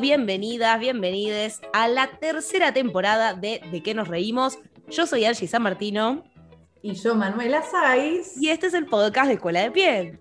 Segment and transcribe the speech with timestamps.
[0.00, 4.58] bienvenidas, bienvenides a la tercera temporada de De qué nos reímos.
[4.88, 6.24] Yo soy Angie San Martino.
[6.80, 8.40] Y yo, Manuela Saiz.
[8.40, 10.18] Y este es el podcast de Escuela de Pie.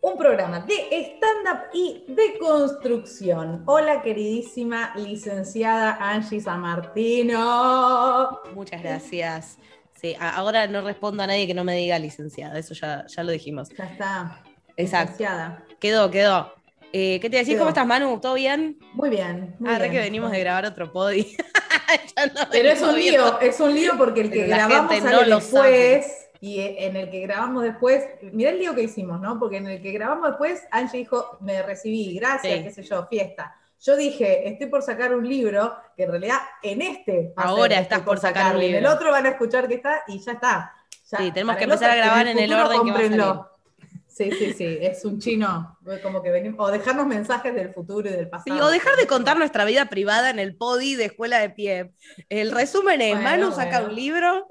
[0.00, 3.62] Un programa de stand-up y de construcción.
[3.66, 8.40] Hola, queridísima licenciada Angie San Martino.
[8.54, 9.58] Muchas gracias.
[10.00, 13.32] Sí, ahora no respondo a nadie que no me diga licenciada, eso ya, ya lo
[13.32, 13.68] dijimos.
[13.76, 14.42] Ya está.
[14.78, 15.12] Exacto.
[15.12, 15.64] Licenciada.
[15.78, 16.61] Quedó, quedó.
[16.92, 17.56] Eh, ¿Qué te decís?
[17.56, 18.20] ¿Cómo estás, Manu?
[18.20, 18.78] ¿Todo bien?
[18.92, 19.56] Muy bien.
[19.58, 21.36] Muy ah, que venimos de grabar otro podi.
[22.50, 26.96] Pero es un lío, es un lío porque el que grabamos sale después y en
[26.96, 29.38] el que grabamos después, mirá el lío que hicimos, ¿no?
[29.38, 33.54] Porque en el que grabamos después, Angie dijo, me recibí, gracias, qué sé yo, fiesta.
[33.80, 37.32] Yo dije, estoy por sacar un libro, que en realidad en este...
[37.36, 38.78] Ahora estás por sacar un libro.
[38.78, 40.72] En el otro van a escuchar que está y ya está.
[41.02, 43.51] sí, tenemos que empezar a grabar en el, orden que va a
[44.12, 48.12] Sí, sí, sí, es un chino, como que venimos, o dejarnos mensajes del futuro y
[48.12, 48.54] del pasado.
[48.54, 51.92] Sí, o dejar de contar nuestra vida privada en el podi de escuela de pie.
[52.28, 54.48] El resumen es, Manu saca un libro,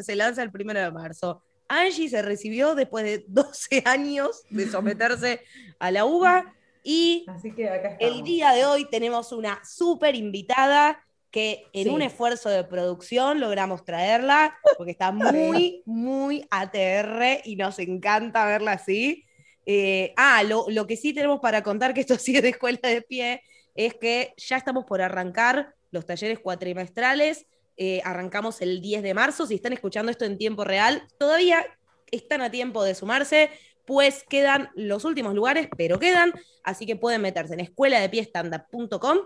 [0.00, 1.42] se lanza el primero de marzo.
[1.68, 5.42] Angie se recibió después de 12 años de someterse
[5.78, 10.98] a la uva y Así que el día de hoy tenemos una súper invitada
[11.32, 17.78] que en un esfuerzo de producción logramos traerla, porque está muy, muy ATR y nos
[17.78, 19.24] encanta verla así.
[19.64, 23.42] Eh, ah, lo, que sí tenemos para contar, que esto sigue de escuela de pie,
[23.74, 27.46] es que ya estamos por arrancar los talleres cuatrimestrales.
[27.78, 29.46] Eh, arrancamos el 10 de marzo.
[29.46, 31.64] Si están escuchando esto en tiempo real, todavía
[32.10, 33.48] están a tiempo de sumarse,
[33.86, 36.34] pues quedan los últimos lugares, pero quedan.
[36.62, 38.10] Así que pueden meterse en escuela de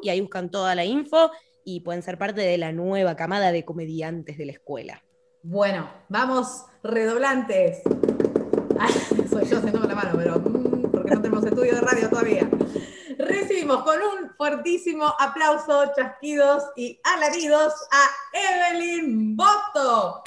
[0.03, 1.33] y ahí buscan toda la info
[1.67, 5.03] y pueden ser parte de la nueva camada de comediantes de la escuela.
[5.43, 7.83] Bueno, vamos, redoblantes.
[9.31, 12.49] soy yo haciendo con la mano, pero mm, porque no tenemos estudio de radio todavía.
[13.19, 20.23] Recibimos con un fuertísimo aplauso, chasquidos y alaridos a Evelyn Boto.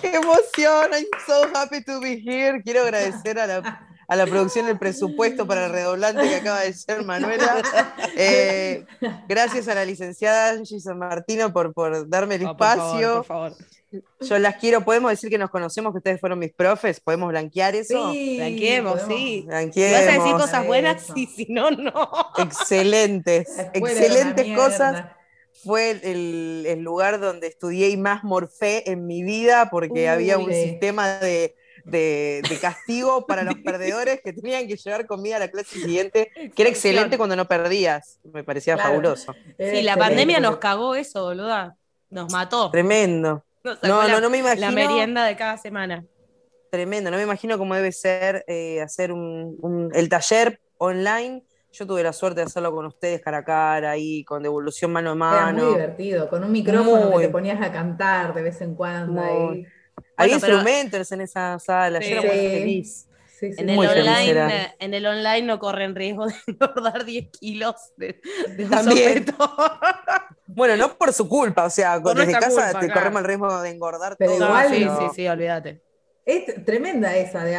[0.00, 0.92] ¡Qué emoción!
[0.94, 2.62] I'm so happy to be here.
[2.62, 6.72] Quiero agradecer a la a la producción el presupuesto para el redoblante que acaba de
[6.72, 7.62] ser Manuela.
[8.20, 8.84] Eh,
[9.28, 13.18] gracias a la licenciada Angie San Martino por, por darme el espacio.
[13.18, 13.52] Por favor,
[14.20, 17.76] Yo las quiero, podemos decir que nos conocemos, que ustedes fueron mis profes, podemos blanquear
[17.76, 18.10] eso.
[18.10, 19.44] Sí, blanqueemos, sí.
[19.46, 20.00] Blanqueemos.
[20.00, 21.06] ¿Vas a decir cosas buenas?
[21.14, 22.10] Sí, si no, no.
[22.38, 25.04] Excelentes, excelentes cosas
[25.62, 31.18] fue el, lugar donde estudié y más morfé en mi vida porque había un sistema
[31.18, 31.54] de,
[31.90, 36.62] de, castigo para los perdedores que tenían que llevar comida a la clase siguiente, que
[36.62, 38.20] era excelente cuando no perdías.
[38.32, 39.34] Me parecía fabuloso.
[39.58, 41.76] Sí, la pandemia nos cagó eso, boluda.
[42.10, 42.70] Nos mató.
[42.70, 43.44] Tremendo.
[43.82, 44.66] no, no, no me imagino.
[44.66, 46.04] La merienda de cada semana.
[46.70, 51.44] Tremendo, no me imagino cómo debe ser eh, hacer un, el taller online.
[51.72, 55.10] Yo tuve la suerte de hacerlo con ustedes cara a cara, ahí con devolución mano
[55.10, 55.36] a mano.
[55.36, 59.20] Era muy divertido, con un micrófono que te ponías a cantar de vez en cuando.
[59.20, 59.66] Ahí.
[60.16, 63.08] Hay instrumentos en esa sala, yo era muy feliz.
[63.40, 68.20] en, el online, en el online no corren riesgo de engordar 10 kilos de,
[68.68, 69.26] También.
[70.46, 74.16] bueno, no por su culpa, o sea, desde casa te corremos el riesgo de engordar
[74.18, 74.46] Pero todo.
[74.46, 75.82] Igual, sí, sí, sí, olvídate.
[76.28, 77.56] Es tremenda esa, de,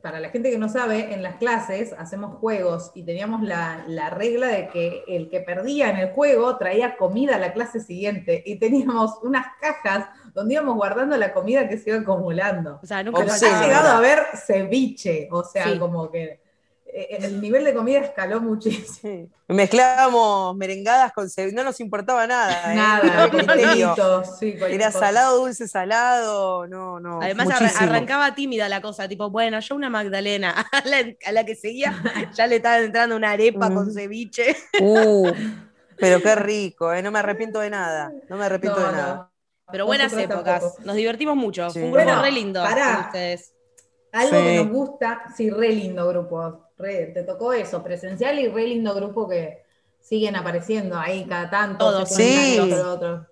[0.00, 4.08] para la gente que no sabe, en las clases hacemos juegos y teníamos la, la,
[4.10, 8.40] regla de que el que perdía en el juego traía comida a la clase siguiente
[8.46, 12.80] y teníamos unas cajas donde íbamos guardando la comida que se iba acumulando.
[12.82, 16.40] O sea, nunca ha llegado a ver ceviche, o sea, como que
[16.86, 19.28] eh, el nivel de comida escaló muchísimo.
[19.46, 22.72] Mezclábamos merengadas con ceviche, no nos importaba nada.
[22.72, 22.76] ¿eh?
[22.76, 27.20] Nada, sí, Era salado, dulce, salado, no, no.
[27.22, 27.48] Además
[27.80, 31.94] arrancaba tímida la cosa, tipo, bueno, yo una Magdalena, a la, que seguía
[32.34, 34.56] ya le estaba entrando una arepa con ceviche.
[34.80, 35.30] Uh,
[35.96, 37.02] pero qué rico, ¿eh?
[37.02, 39.30] no me arrepiento de nada, no me arrepiento de nada.
[39.70, 40.78] Pero buenas épocas.
[40.84, 41.70] Nos divertimos mucho.
[41.70, 43.52] Fue un grupo re lindo para ustedes.
[44.12, 46.68] Algo que nos gusta, sí, re lindo grupo.
[46.76, 49.64] te tocó eso, presencial y re lindo grupo que
[50.00, 51.78] siguen apareciendo ahí cada tanto.
[51.78, 52.60] Todos, sí.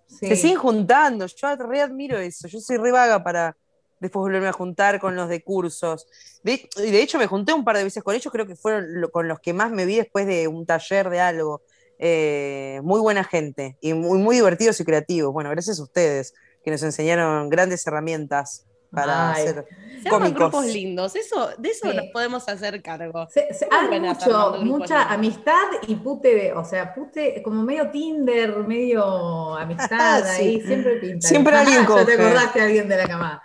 [0.06, 1.26] Se siguen juntando.
[1.26, 2.48] Yo re admiro eso.
[2.48, 3.56] Yo soy re vaga para
[4.02, 6.08] después volverme a juntar con los de cursos.
[6.42, 8.84] De, y de hecho me junté un par de veces con ellos, creo que fueron
[9.12, 11.62] con los que más me vi después de un taller de algo.
[12.04, 15.32] Eh, muy buena gente y muy, muy divertidos y creativos.
[15.32, 16.34] Bueno, gracias a ustedes
[16.64, 19.64] que nos enseñaron grandes herramientas para hacer
[20.10, 20.34] cómicos.
[20.34, 23.28] grupos lindos, eso, de eso nos podemos hacer cargo.
[23.70, 30.60] hay mucho, mucha amistad y pute, o sea, pute como medio Tinder, medio amistad ahí,
[30.60, 31.28] siempre pinta.
[31.28, 32.04] Siempre alguien coge.
[32.04, 33.42] te acordaste a alguien de la cama.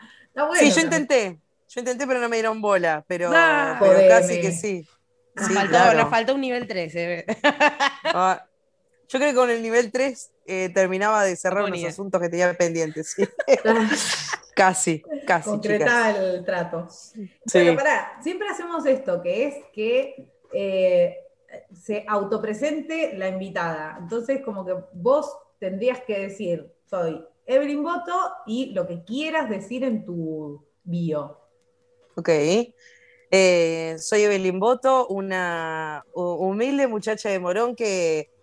[0.55, 1.39] sí, yo intenté,
[1.69, 3.29] yo intenté pero no me dieron bola, pero,
[3.79, 4.87] pero casi que sí.
[5.35, 6.95] Nos, faltó, faltó, un nivel 3.
[6.95, 7.25] Eh.
[8.05, 8.46] Ah,
[9.07, 12.53] yo creo que con el nivel 3 eh, terminaba de cerrar los asuntos que tenía
[12.55, 13.15] pendientes.
[14.55, 15.49] casi, casi.
[15.49, 16.87] Concretaba el trato.
[17.51, 21.17] Pero pará, siempre hacemos esto, que es que eh,
[21.73, 23.97] se autopresente la invitada.
[24.01, 28.13] Entonces, como que vos tendrías que decir, soy Evelyn Boto
[28.45, 31.39] y lo que quieras decir en tu bio.
[32.15, 32.29] Ok.
[33.29, 38.36] Eh, soy Evelyn Boto, una humilde muchacha de Morón que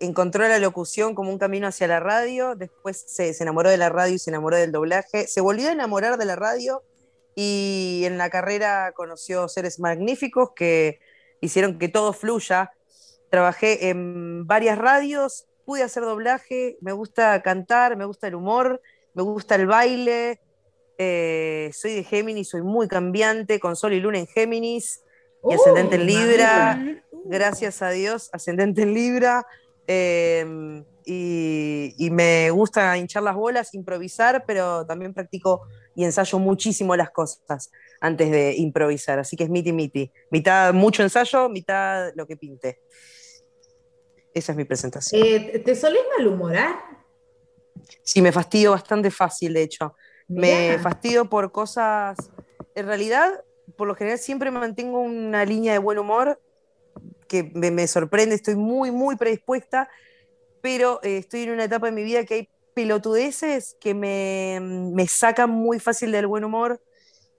[0.00, 4.14] encontró la locución como un camino hacia la radio, después se, enamoró de la radio
[4.14, 6.82] y se enamoró del doblaje, se volvió a enamorar de la radio
[7.36, 11.00] y en la carrera conoció seres magníficos que
[11.40, 12.72] hicieron que todo fluya.
[13.30, 18.80] Trabajé en varias radios, pude hacer doblaje, me gusta cantar, me gusta el humor,
[19.14, 20.40] me gusta el baile.
[20.98, 25.02] Eh, soy de Géminis, soy muy cambiante, con Sol y Luna en Géminis
[25.48, 27.02] y ascendente en Libra.
[27.24, 29.46] Gracias a Dios, ascendente en Libra.
[29.92, 35.62] Em, y, me gusta hinchar las bolas, improvisar, pero también practico
[35.96, 39.18] y ensayo muchísimo las cosas antes de improvisar.
[39.18, 40.12] Así que es miti miti.
[40.30, 42.82] Mitad mucho ensayo, mitad lo que pinte.
[44.32, 45.20] Esa es mi presentación.
[45.24, 46.76] Eh, ¿Te solés malhumorar?
[48.04, 49.96] Sí, me fastidio bastante fácil, de hecho.
[50.28, 52.16] Me fastidio por cosas.
[52.76, 53.42] En realidad,
[53.76, 56.40] por lo general, siempre mantengo una línea de buen humor
[57.30, 59.88] que me, sorprende, estoy muy, muy predispuesta,
[60.60, 65.06] pero eh, estoy en una etapa de mi vida que hay pelotudeces que me, me
[65.06, 66.82] sacan muy fácil del buen humor.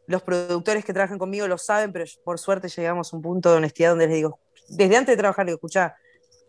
[0.08, 3.58] Los productores que trabajan conmigo lo saben, pero por suerte llegamos a un punto de
[3.58, 4.40] honestidad donde les digo,
[4.70, 5.98] desde antes de trabajar, digo, escucha,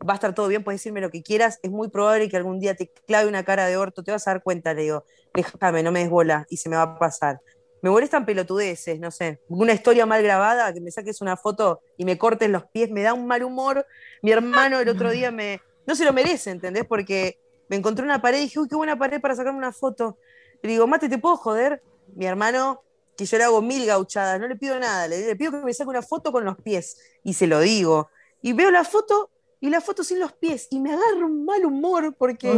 [0.08, 2.60] va a estar todo bien, puedes decirme lo que quieras, es muy probable que algún
[2.60, 5.04] día te clave una cara de orto, te vas a dar cuenta, le digo,
[5.34, 7.40] déjame, no me des bola y se me va a pasar
[7.82, 12.04] me molestan pelotudeces, no sé, una historia mal grabada, que me saques una foto y
[12.04, 13.84] me cortes los pies, me da un mal humor.
[14.22, 16.84] Mi hermano el otro día me, no se lo merece, ¿entendés?
[16.86, 20.16] Porque me encontré una pared y dije, uy, qué buena pared para sacarme una foto.
[20.62, 21.82] Le digo, mate, ¿te puedo joder?
[22.14, 22.82] Mi hermano,
[23.16, 25.90] que yo le hago mil gauchadas, no le pido nada, le, pido que me saque
[25.90, 28.10] una foto con los pies y se lo digo.
[28.42, 31.64] Y veo la foto y la foto sin los pies y me agarro un mal
[31.64, 32.52] humor porque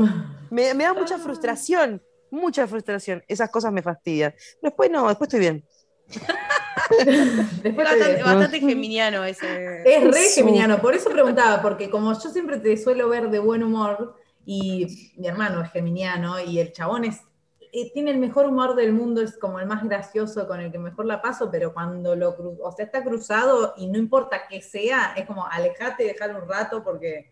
[0.50, 2.03] me, me da mucha frustración
[2.34, 3.22] mucha frustración.
[3.28, 4.34] Esas cosas me fastidian.
[4.60, 5.64] Después no, después estoy bien.
[7.62, 9.82] después bastante, bastante, geminiano ese.
[9.84, 13.62] Es re geminiano, por eso preguntaba, porque como yo siempre te suelo ver de buen
[13.62, 17.20] humor, y mi hermano es geminiano, y el chabón es,
[17.72, 20.78] eh, tiene el mejor humor del mundo, es como el más gracioso, con el que
[20.78, 25.14] mejor la paso, pero cuando lo o sea, está cruzado y no importa que sea,
[25.16, 27.31] es como alejate y dejar un rato porque.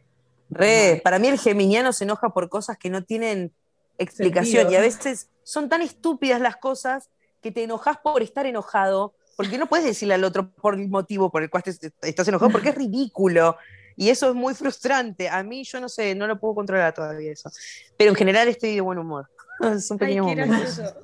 [0.49, 3.53] Re, para mí el geminiano se enoja por cosas que no tienen
[3.99, 4.71] explicación.
[4.71, 7.11] Y a veces son tan estúpidas las cosas
[7.41, 11.31] que te enojas por estar enojado, porque no puedes decirle al otro por el motivo
[11.31, 13.57] por el cual estás enojado, porque es ridículo.
[13.97, 15.29] Y eso es muy frustrante.
[15.29, 17.51] A mí, yo no sé, no lo puedo controlar todavía eso.
[17.97, 19.29] Pero en general estoy de buen humor.
[19.63, 20.25] Es un pequeño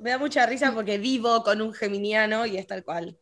[0.01, 3.17] Me da mucha risa porque vivo con un geminiano y es tal cual.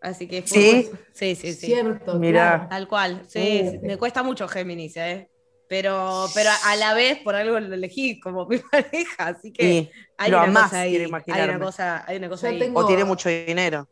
[0.00, 1.66] Así que sí, sí, sí, sí.
[1.66, 2.68] Cierto, Mira.
[2.70, 3.22] Tal cual.
[3.26, 3.86] Sí, uh.
[3.86, 5.28] me cuesta mucho Géminis, ¿eh?
[5.68, 10.32] Pero, pero a la vez por algo lo elegí como mi pareja, así que hay,
[10.32, 12.70] una cosa ahí, hay una cosa, hay una cosa ahí.
[12.74, 13.88] O tiene mucho dinero.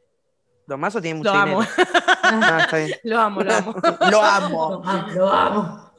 [0.69, 1.61] ¿Lo más o tiene mucho lo amo.
[1.61, 1.73] dinero?
[2.25, 2.67] Ah,
[3.05, 3.75] lo amo, lo amo.
[4.11, 4.83] lo amo.
[5.15, 5.93] Lo amo.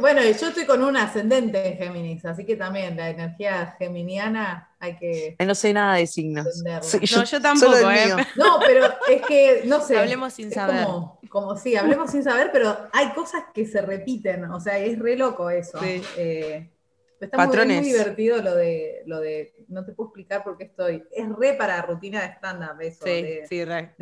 [0.00, 4.96] bueno, yo estoy con un ascendente en Géminis, así que también la energía geminiana hay
[4.96, 5.36] que.
[5.44, 6.46] No sé nada de signos.
[6.64, 8.14] no, yo tampoco, ¿eh?
[8.36, 9.98] No, pero es que, no sé.
[9.98, 10.84] Hablemos sin saber.
[10.84, 14.98] Como, como sí, hablemos sin saber, pero hay cosas que se repiten, o sea, es
[14.98, 15.80] re loco eso.
[15.82, 16.70] Eh,
[17.18, 21.26] está Muy, divertido lo de, lo de, no te puedo explicar por qué estoy, es
[21.30, 23.06] re para rutina de stand-up eso.
[23.06, 23.94] Sí, sí, re.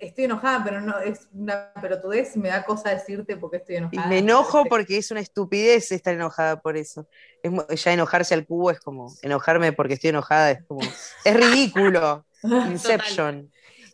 [0.00, 3.76] estoy enojada, pero no, es una pelotudez y me da cosa decirte por qué estoy
[3.76, 4.06] enojada.
[4.06, 7.06] Y me enojo porque es una estupidez estar enojada por eso.
[7.42, 12.24] Es, ya enojarse al cubo es como, enojarme porque estoy enojada es como, es ridículo.
[12.42, 13.50] Inception.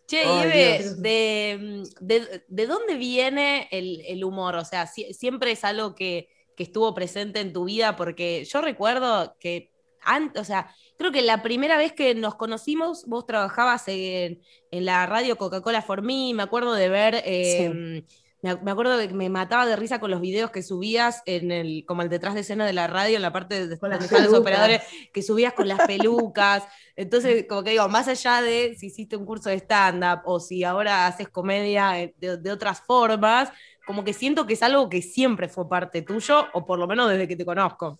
[0.06, 4.56] Che, y de, de, dónde viene el, humor?
[4.56, 9.73] O sea, siempre es algo que, estuvo presente en tu vida, porque yo recuerdo que
[10.02, 15.06] antes, o sea, creo que la primera vez que nos conocimos, vos trabajabas en, la
[15.06, 18.04] radio Coca-Cola for Me, me acuerdo de ver em,
[18.45, 22.03] me, acuerdo que me mataba de risa con los videos que subías en el, como
[22.03, 24.83] el detrás de escena de la radio, en la parte de, los operadores,
[25.15, 26.63] que subías con las pelucas.
[26.95, 30.63] Entonces, como que digo, más allá de si hiciste un curso de stand-up o si
[30.63, 33.51] ahora haces comedia eh, de, otras formas,
[33.87, 37.09] como que siento que es algo que siempre fue parte tuyo, o por lo menos
[37.09, 37.99] desde que te conozco.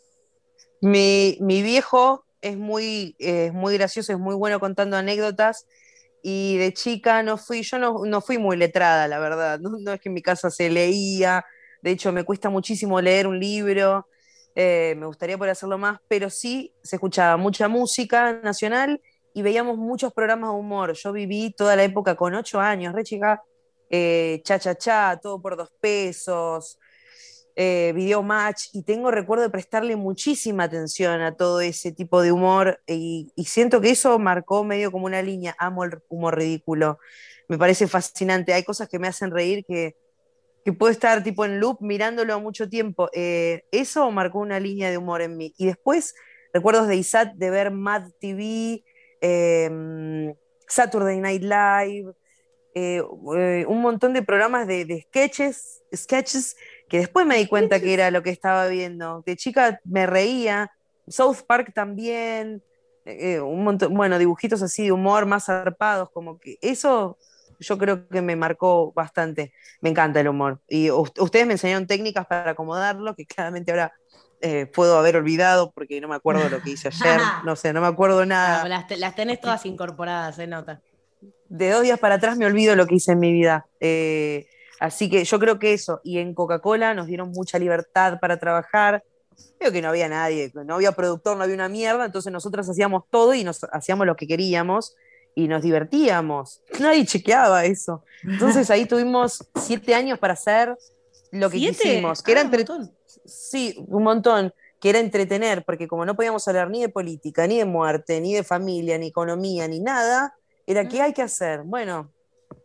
[0.83, 3.17] Mi, viejo es muy,
[3.55, 5.65] muy gracioso, es muy bueno contando anécdotas
[6.27, 9.61] y de chica no fui, yo no, fui muy letrada, la verdad.
[9.61, 11.45] No, es que en mi casa se leía,
[11.83, 14.09] de hecho me cuesta muchísimo leer un libro,
[14.55, 19.03] eh, me gustaría poder hacerlo más, pero sí se escuchaba mucha música nacional
[19.35, 20.95] y veíamos muchos programas de humor.
[20.95, 23.43] Yo viví toda la época con ocho años, re chica,
[23.91, 26.79] eh, cha cha cha, todo por dos pesos,
[27.57, 32.33] eh, video match, y tengo recuerdo de prestarle muchísima atención a todo ese tipo de
[32.33, 36.99] humor, y, siento que eso marcó medio como una línea, amo el humor ridículo,
[37.49, 39.97] me parece fascinante, hay cosas que me hacen reír que,
[40.65, 44.99] que puedo estar tipo en loop mirándolo mucho tiempo, eh, eso marcó una línea de
[44.99, 46.15] humor en mí, y después
[46.53, 48.83] recuerdos de Isat de ver Mad TV,
[49.21, 50.35] em,
[50.67, 52.15] Saturday Night Live,
[52.75, 56.57] eh, un montón de programas de, de sketches, sketches
[56.89, 59.23] que después me di cuenta que era lo que estaba viendo.
[59.27, 60.71] De chica me reía,
[61.09, 62.63] South Park también,
[63.05, 67.19] eh, un montón, bueno, dibujitos así de humor más zarpados, como que eso
[67.61, 69.53] yo creo que me marcó bastante.
[69.81, 70.61] Me encanta el humor.
[70.69, 73.93] Y ustedes me enseñaron técnicas para acomodarlo, que claramente ahora
[74.41, 77.21] eh, puedo haber olvidado porque no me acuerdo lo que hice ayer.
[77.45, 78.67] No sé, no me acuerdo nada.
[78.69, 80.81] las, tenés todas incorporadas, se nota.
[81.49, 83.67] De dos días para atrás me olvido lo que hice en mi vida.
[83.81, 84.47] Eh,
[84.81, 89.05] Así que yo creo que eso, y en Coca-Cola nos dieron mucha libertad para trabajar.
[89.59, 93.05] Creo que no había nadie, no había productor, no había una mierda, entonces nosotros hacíamos
[93.11, 94.95] todo y nos hacíamos lo que queríamos
[95.35, 96.63] y nos divertíamos.
[96.79, 98.05] Nadie chequeaba eso.
[98.23, 100.77] Entonces ahí tuvimos siete años para hacer
[101.31, 102.65] lo que quisimos, que era ah, entre...
[102.73, 102.93] un
[103.25, 107.59] Sí, un montón, que era entretener, porque como no podíamos hablar ni de política, ni
[107.59, 110.35] de muerte, ni de familia, ni economía, ni nada,
[110.67, 111.63] era qué hay que hacer.
[111.63, 112.13] Bueno,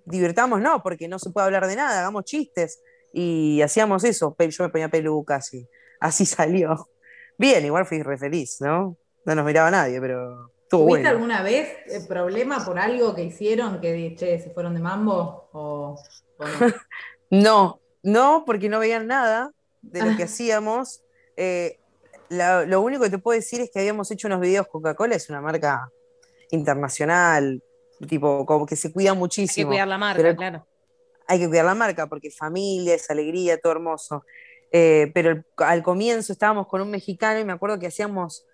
[0.06, 2.82] divirtamos, no, porque no se puede hablar de nada, hagamos chistes.
[3.12, 5.68] Y hacíamos eso, yo me ponía pelucas y
[6.00, 6.90] así salió.
[7.38, 8.98] Bien, igual fui re feliz, ¿no?
[9.26, 14.16] No nos miraba nadie, pero ¿Tuviste alguna vez el problema por algo que hicieron que,
[14.16, 15.50] che, se fueron de mambo?
[15.52, 16.00] ¿O,
[17.32, 17.82] no?
[18.04, 21.02] no, porque no veían nada de lo que hacíamos.
[21.36, 21.80] Eh,
[22.30, 25.42] lo único que te puedo decir es que habíamos hecho unos videos, Coca-Cola es una
[25.42, 25.90] marca
[26.52, 27.64] internacional,
[28.08, 29.72] tipo, como que se cuida muchísimo.
[29.72, 30.68] Hay que cuidar la marca, claro.
[31.28, 34.24] Hay que cuidar la marca porque familia, es alegría, todo hermoso.
[34.72, 38.46] Eh, pero al comienzo estábamos con un mexicano y me acuerdo que hacíamos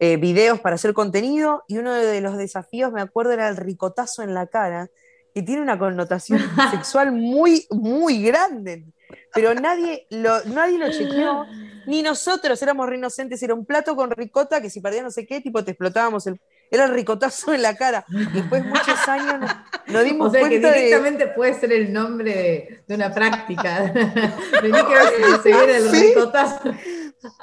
[0.00, 4.22] eh, videos para hacer contenido y uno de los desafíos, me acuerdo, era el ricotazo
[4.22, 4.88] en la cara,
[5.34, 6.40] que tiene una connotación
[6.70, 8.86] sexual muy, muy grande.
[9.32, 11.46] Pero nadie lo, nadie lo chequeó,
[11.86, 15.26] ni nosotros éramos re inocentes, era un plato con ricota que si perdía no sé
[15.26, 18.04] qué, tipo te explotábamos el, era el ricotazo en la cara.
[18.34, 19.50] Después muchos años
[19.86, 23.92] nos, dimos o sea, que directamente puede ser el nombre de, una práctica.
[24.62, 26.70] Vení que se viene el ricotazo.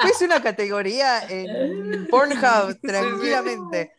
[0.07, 3.91] Es una categoría en Pornhub, tranquilamente.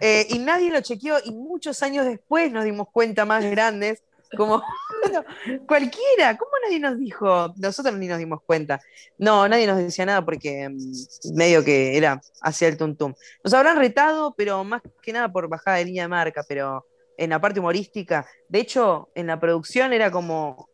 [0.00, 4.02] Eh, y nadie lo chequeó y muchos años después nos dimos cuenta más grandes
[4.36, 4.62] como,
[5.66, 7.52] cualquiera, ¿cómo nadie nos dijo?
[7.56, 8.80] Nosotros ni nos dimos cuenta.
[9.18, 13.14] No, nadie nos decía nada porque mm, medio que era hacia el tuntum.
[13.44, 16.86] Nos habrán retado, pero más que nada por bajada de línea de marca, pero
[17.16, 18.26] en la parte humorística.
[18.48, 20.68] De hecho, en la producción era como,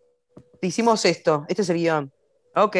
[0.62, 2.12] hicimos esto, este es el guion.
[2.54, 2.76] Ok,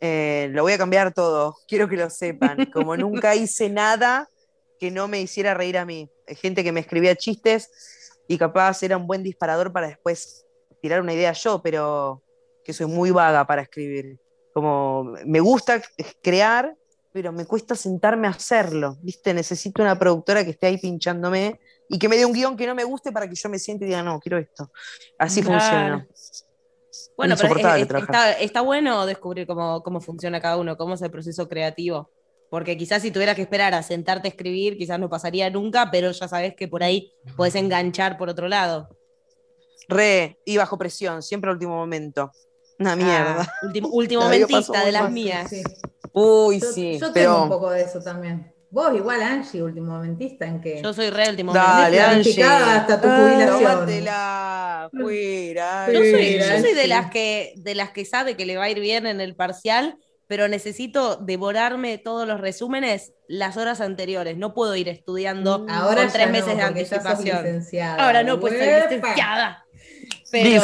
[0.00, 2.66] eh, lo voy a cambiar todo, quiero que lo sepan.
[2.72, 4.28] Como nunca hice nada
[4.78, 6.10] que no me hiciera reír a mí.
[6.26, 7.70] Gente que me escribía chistes
[8.30, 10.46] y capaz era un buen disparador para después
[10.80, 12.22] tirar una idea yo, pero
[12.64, 14.20] que soy muy vaga para escribir.
[14.54, 15.82] Como me gusta
[16.22, 16.76] crear,
[17.12, 19.34] pero me cuesta sentarme a hacerlo, ¿viste?
[19.34, 21.58] Necesito una productora que esté ahí pinchándome
[21.88, 23.84] y que me dé un guion que no me guste para que yo me siente
[23.84, 24.70] y diga, no, quiero esto.
[25.18, 26.06] Así funciona.
[27.16, 27.56] Bueno, pero
[27.98, 32.08] está, está, bueno descubrir cómo, cómo funciona cada uno, cómo es el proceso creativo
[32.50, 36.10] porque quizás si tuvieras que esperar a sentarte a escribir, quizás no pasaría nunca, pero
[36.10, 38.88] ya sabes que por ahí puedes enganchar por otro lado.
[39.88, 42.32] Re, y bajo presión, siempre al último momento.
[42.78, 43.54] Una ah, mierda.
[43.62, 43.88] último,
[44.22, 45.50] momentista de las mías.
[46.12, 46.98] Uy, sí.
[46.98, 48.52] Yo tengo un poco de eso también.
[48.72, 50.80] Vos igual, Angie, último momentista, ¿en qué?
[50.82, 52.42] Yo soy re último Dale, Angie.
[52.42, 53.86] hasta tu jubilación.
[54.92, 58.64] fuera, yo soy, yo soy de las que de las que sabe que le va
[58.64, 59.98] a ir bien en el parcial
[60.30, 64.36] pero necesito devorarme todos los resúmenes las horas anteriores.
[64.36, 67.64] No puedo ir estudiando mm, Ahora con tres meses de anticipación.
[67.98, 69.66] Ahora no, pues soy licenciada.
[70.30, 70.62] Pero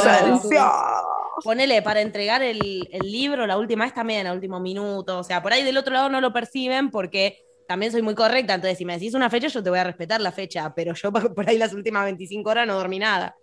[1.42, 2.60] ponele para entregar el,
[3.02, 5.18] libro, la última vez también, al último minuto.
[5.18, 8.54] O sea, por ahí del otro lado no lo perciben porque también soy muy correcta.
[8.54, 10.72] Entonces, si me decís una fecha, yo te voy a respetar la fecha.
[10.76, 13.36] Pero yo por ahí las últimas 25 horas no dormí nada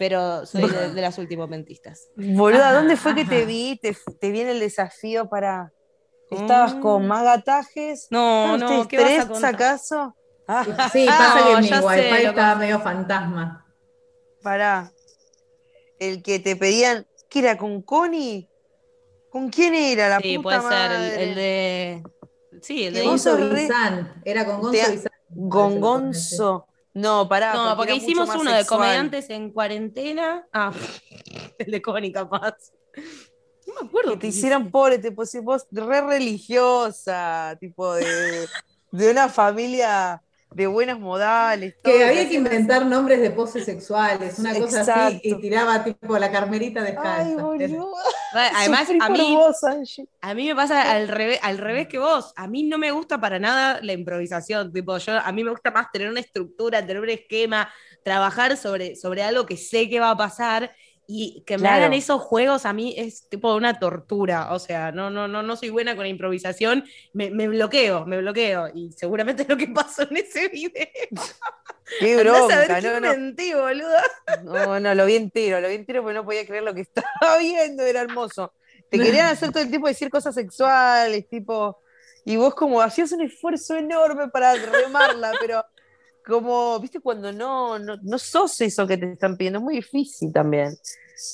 [0.00, 2.08] pero soy de, las últimas mentistas.
[2.16, 3.78] Boluda, ¿dónde fue que te vi?
[3.82, 5.74] ¿Te, te viene el desafío para.
[6.30, 7.06] ¿Estabas con mm.
[7.06, 8.06] más gatajes?
[8.08, 8.96] No, no, ¿qué
[9.28, 10.16] vas a acaso?
[10.90, 13.66] Sí, pasa que mi wifi estaba medio fantasma.
[14.42, 14.90] Pará.
[15.98, 18.48] El que te pedían, ¿qué era con Connie?
[19.28, 22.02] ¿Con quién era la sí, puede ser, el, de.
[22.62, 24.22] Sí, el de Gonzo Bizán.
[24.24, 25.12] Era con Gonzo Bizán.
[25.50, 26.66] Con Gonzo.
[26.92, 27.54] No, pará.
[27.54, 30.46] No, porque, hicimos uno de comediantes en cuarentena.
[30.52, 30.72] Ah,
[31.58, 32.56] el de Connie, capaz.
[33.66, 34.12] No me acuerdo.
[34.14, 38.48] Que te hicieran pobre, te vos re religiosa, tipo de,
[38.90, 41.74] de una familia de buenos modales.
[41.82, 46.30] que había que inventar nombres de poses sexuales, una cosa así, y tiraba tipo la
[46.30, 47.46] carmerita descalza.
[48.56, 49.38] Además, a mí,
[50.20, 52.32] a mí me pasa al revés, al revés que vos.
[52.36, 54.72] A mí no me gusta para nada la improvisación.
[54.72, 57.72] Tipo, yo, a mí me gusta más tener una estructura, tener un esquema,
[58.04, 60.72] trabajar sobre, sobre algo que sé que va a pasar
[61.12, 64.52] y que me hagan esos juegos a mí es tipo una tortura.
[64.52, 66.84] O sea, no, no, no, no soy buena con la improvisación.
[67.12, 68.68] Me, bloqueo, me bloqueo.
[68.72, 70.86] Y seguramente es lo que pasó en ese video.
[71.98, 73.10] Qué bronca, no, no.
[73.10, 73.96] Mentí, boludo.
[74.44, 77.38] No, no, lo vi entero, lo vi entero porque no podía creer lo que estaba
[77.38, 78.52] viendo, era hermoso.
[78.88, 81.80] Te querían hacer todo el tiempo decir cosas sexuales, tipo,
[82.24, 85.64] y vos como hacías un esfuerzo enorme para remarla, pero
[86.26, 90.76] como, viste, cuando no, no, sos eso que te están pidiendo, es muy difícil también.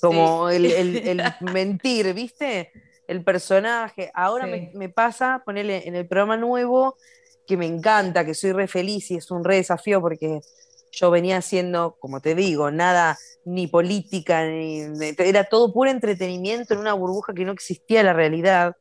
[0.01, 2.71] Como el, mentir, viste,
[3.07, 4.11] el personaje.
[4.15, 6.97] Ahora me, pasa ponerle en el programa nuevo,
[7.47, 10.41] que me encanta, que soy re feliz y es un re desafío porque
[10.91, 14.83] yo venía haciendo, como te digo, nada ni política, ni,
[15.19, 18.77] era todo puro entretenimiento en una burbuja que no existía la realidad.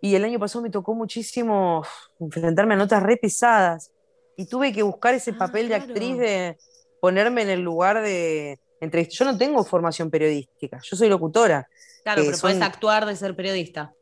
[0.00, 1.84] Y el año pasado me tocó muchísimo
[2.18, 3.93] enfrentarme a notas re pesadas
[4.36, 6.56] y tuve que buscar ese ah, papel de actriz de
[7.00, 9.24] ponerme en el lugar de entrevista.
[9.24, 11.68] Yo no tengo formación periodística, yo soy locutora.
[12.02, 13.94] Claro, pero puedes actuar de ser periodista.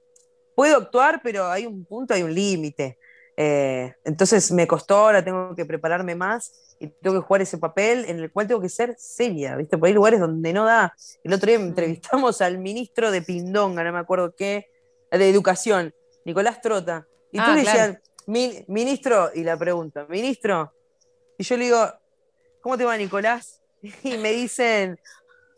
[0.55, 2.99] Puedo actuar, pero hay un punto, hay un límite.
[3.37, 8.05] Eh, entonces me costó, ahora tengo que prepararme más y tengo que jugar ese papel
[8.07, 9.79] en el cual tengo que ser seria, ¿viste?
[9.79, 10.95] Porque hay lugares donde no da.
[11.25, 11.63] El otro día mm.
[11.63, 14.67] entrevistamos al ministro de Pindonga, no me acuerdo qué,
[15.11, 17.07] de Educación, Nicolás Trota.
[17.31, 20.73] Y tú ah, le ministro, y la pregunta, ministro,
[21.39, 21.93] y yo le digo,
[22.61, 23.61] ¿cómo te va Nicolás?
[24.05, 24.99] Y me dicen,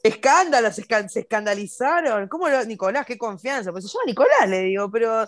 [0.03, 2.29] escándalos, se escandalizaron.
[2.29, 3.05] ¿Cómo lo, Nicolás?
[3.05, 3.73] Qué confianza.
[3.73, 5.27] Pues se llama Nicolás, le digo, pero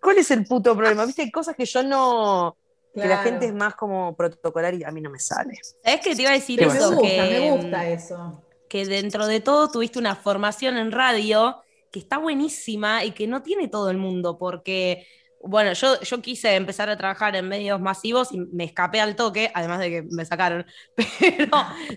[0.00, 1.04] ¿cuál es el puto problema?
[1.04, 2.56] Viste, hay cosas que yo no.
[2.92, 5.56] Que la gente es más como protocolar y a mí no me sale.
[5.84, 6.90] ¿Sabes que te iba a decir eso?
[6.90, 8.42] Me gusta, que, me gusta eso.
[8.68, 13.42] Que dentro de todo tuviste una formación en radio que está buenísima y que no
[13.42, 15.06] tiene todo el mundo, porque
[15.42, 19.50] bueno, yo, yo quise empezar a trabajar en medios masivos y me escapé al toque,
[19.54, 20.66] además de que me sacaron,
[21.20, 21.50] pero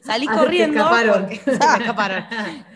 [0.03, 0.79] salí ah, corriendo.
[0.79, 1.27] escaparon.
[1.45, 2.25] me escaparon.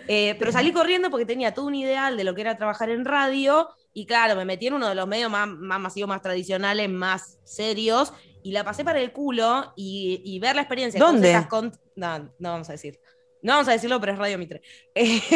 [0.08, 3.06] Eh, pero salí corriendo porque tenía todo un ideal de lo que era trabajar en
[3.06, 7.40] radio y claro, me metí en uno de los medios más, masivos, más tradicionales, más
[7.46, 8.12] serios
[8.44, 11.00] y la pasé para el culo y, ver la experiencia.
[11.00, 11.46] ¿Dónde?
[11.50, 11.72] Con...
[11.96, 13.00] No, no vamos a decir.
[13.42, 14.62] No vamos a decirlo, pero es Radio Mitre.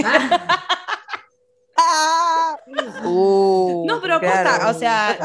[0.03, 0.77] Ah.
[3.03, 5.17] Uh, no, pero o sea,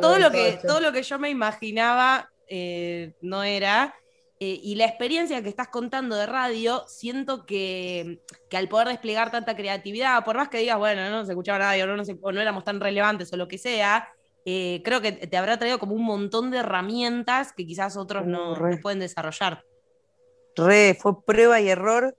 [0.00, 3.94] todo lo, que, todo lo que yo me imaginaba eh, no era.
[4.40, 8.20] Eh, y la experiencia que estás contando de radio, siento que,
[8.52, 11.96] al poder desplegar tanta creatividad, por más que digas, bueno, no se escuchaba radio, no,
[11.96, 14.08] no, no éramos tan relevantes o lo que sea,
[14.44, 18.56] eh, creo que te habrá traído como un montón de herramientas que quizás otros no,
[18.56, 19.64] no pueden desarrollar.
[20.56, 22.16] Re, fue prueba y error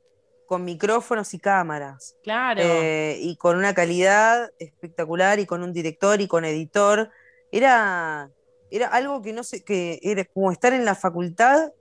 [0.48, 2.16] con micrófonos y cámaras.
[2.24, 2.62] Claro.
[2.64, 7.12] Eh, y con una calidad espectacular y con un director y con editor.
[7.52, 8.30] Era,
[8.72, 11.72] era algo que no sé, que era como estar en la facultad,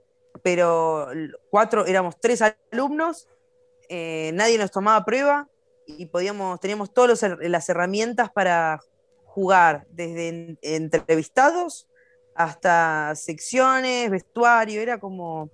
[0.41, 1.07] pero
[1.49, 3.27] cuatro, éramos tres alumnos,
[3.89, 5.47] eh, nadie nos tomaba prueba
[5.85, 8.79] y podíamos, teníamos todas las herramientas para
[9.25, 11.87] jugar, desde entrevistados
[12.35, 15.49] hasta secciones, vestuario, era como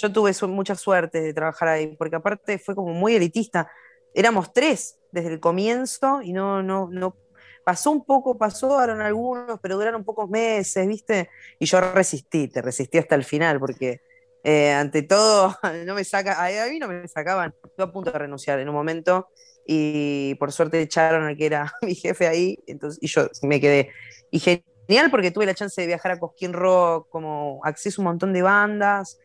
[0.00, 3.70] yo tuve mucha suerte de trabajar ahí, porque aparte fue como muy elitista.
[4.14, 7.16] Éramos tres desde el comienzo y no, no, no.
[7.64, 11.28] Pasó un poco, pasaron algunos, pero duraron pocos meses, ¿viste?
[11.58, 14.00] Y yo resistí, te resistí hasta el final, porque
[14.42, 15.54] eh, ante todo,
[15.86, 17.54] no me saca, a mí no me sacaban.
[17.62, 19.28] Estuve a punto de renunciar en un momento
[19.66, 23.90] y por suerte echaron al que era mi jefe ahí, entonces, y yo me quedé.
[24.30, 28.06] Y genial porque tuve la chance de viajar a Cosquín Rock, como acceso a un
[28.06, 29.18] montón de bandas,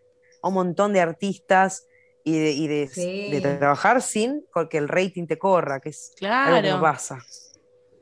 [0.49, 1.87] un montón de artistas
[2.23, 6.55] y de, trabajar sin que el rating te corra, que es claro.
[6.55, 7.19] algo que pasa.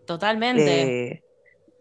[0.05, 1.11] Totalmente.
[1.11, 1.23] Eh,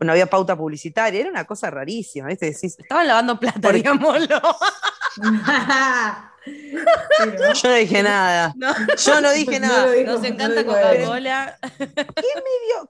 [0.00, 2.48] no había pauta publicitaria, era una cosa rarísima, ¿viste?
[2.48, 4.40] Estaban lavando plata, digámoslo.
[6.46, 8.54] Yo no dije nada.
[9.04, 9.86] Yo no dije nada.
[10.04, 11.58] Nos encanta Coca-Cola.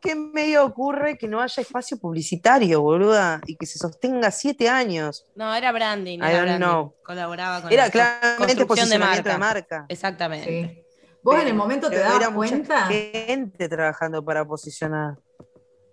[0.01, 3.41] ¿Qué medio, ocurre que no haya espacio publicitario, boluda?
[3.47, 5.27] Y que se sostenga siete años.
[5.35, 6.19] No, era branding.
[6.21, 6.91] Era branding.
[7.05, 9.87] Colaboraba con Era claramente posicionamiento de marca.
[9.89, 10.87] Exactamente.
[11.23, 12.87] ¿Vos en el momento te dabas cuenta?
[12.87, 15.19] gente trabajando para posicionar.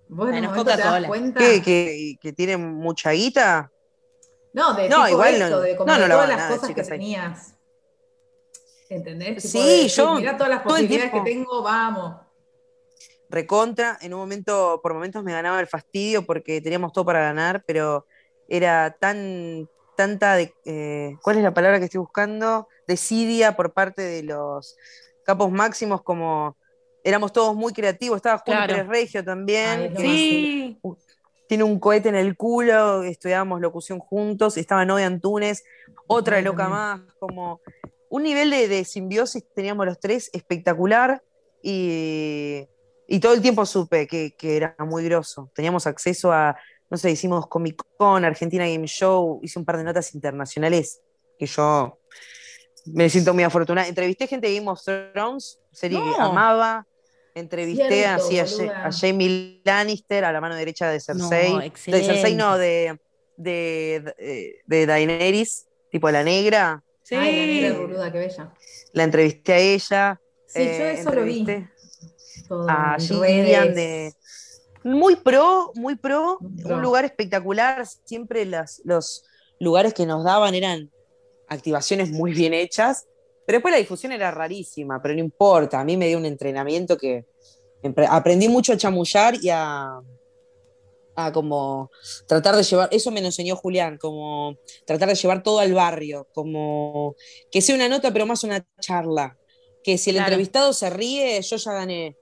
[0.07, 1.39] ¿Vos en el momento te das cuenta?
[1.39, 3.71] ¿Que, que tiene mucha guita?
[4.53, 7.55] No, de no, igual no, de como todas las cosas que tenías.
[8.89, 9.43] ¿Entendés?
[9.43, 10.15] sí, yo.
[10.15, 12.15] Mira todas las posibilidades que tengo, vamos.
[13.29, 17.63] Recontra, en un momento, por momentos me ganaba el fastidio porque teníamos todo para ganar,
[17.67, 18.07] pero
[18.47, 22.67] era tan, tanta de, eh, ¿cuál es la palabra que estoy buscando?
[22.87, 24.75] Desidia por parte de los
[25.23, 26.57] capos máximos como
[27.03, 29.95] éramos todos muy creativos, estaba Juan Pérez Regio también.
[29.95, 30.79] sí
[31.49, 35.63] tiene un cohete en el culo, estudiábamos locución juntos, estaba Noé Antunes,
[36.05, 37.59] otra loca más, como
[38.11, 41.23] un nivel de, simbiosis teníamos los tres espectacular
[41.63, 42.67] y,
[43.19, 45.49] todo el tiempo supe que, era muy groso.
[45.55, 46.55] Teníamos acceso a,
[46.87, 51.01] no sé, hicimos Comic Con, Argentina Game Show, hice un par de notas internacionales
[51.39, 51.97] que yo
[52.85, 53.87] me siento muy afortunada.
[53.87, 56.85] Entrevisté gente de Game of Thrones, serie que amaba.
[57.35, 61.53] Entrevisté así a, Jamie Lannister, a la mano derecha de Cersei.
[61.53, 62.99] No, de Cersei no, de,
[63.37, 66.83] de, de, Daenerys, tipo la negra.
[67.03, 67.15] Sí.
[67.15, 68.53] la negra boluda, qué bella.
[68.93, 70.21] La entrevisté a ella.
[70.47, 71.45] Sí, yo eh, eso lo vi.
[72.67, 74.13] a Gillian de.
[74.83, 77.85] Muy pro, muy pro, un lugar espectacular.
[78.05, 79.23] Siempre las, los
[79.59, 80.89] lugares que nos daban eran
[81.47, 83.05] activaciones muy bien hechas
[83.49, 85.79] pero después la difusión era rarísima, pero no importa.
[85.79, 87.25] A mí me dio un entrenamiento que
[88.07, 89.99] aprendí mucho a chamullar y a,
[91.15, 91.89] a como
[92.27, 96.27] tratar de llevar, eso me lo enseñó Julián, como tratar de llevar todo al barrio,
[96.31, 97.15] como
[97.49, 99.35] que sea una nota pero más una charla,
[99.83, 102.15] que si el entrevistado se ríe, yo ya gané,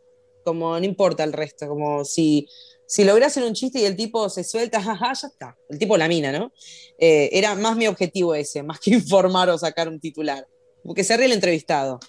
[0.46, 2.48] como no importa el resto, como si,
[2.88, 6.08] si hacer un chiste y el tipo se suelta, jaja, ya está, el tipo la
[6.08, 6.54] mina, ¿no?
[6.98, 10.48] Eh, era más mi objetivo ese, más que informar o sacar un titular
[10.94, 12.00] que se ríe el entrevistado.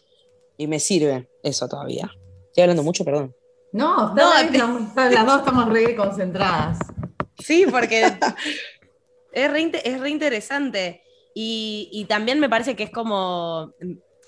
[0.56, 2.10] Y me sirve eso todavía.
[2.46, 3.34] Estoy hablando mucho, perdón.
[3.72, 6.78] No, no las dos estamos re concentradas.
[7.38, 8.02] Sí, porque
[9.32, 11.02] es, re, es interesante.
[11.34, 13.72] Y, también me parece que es como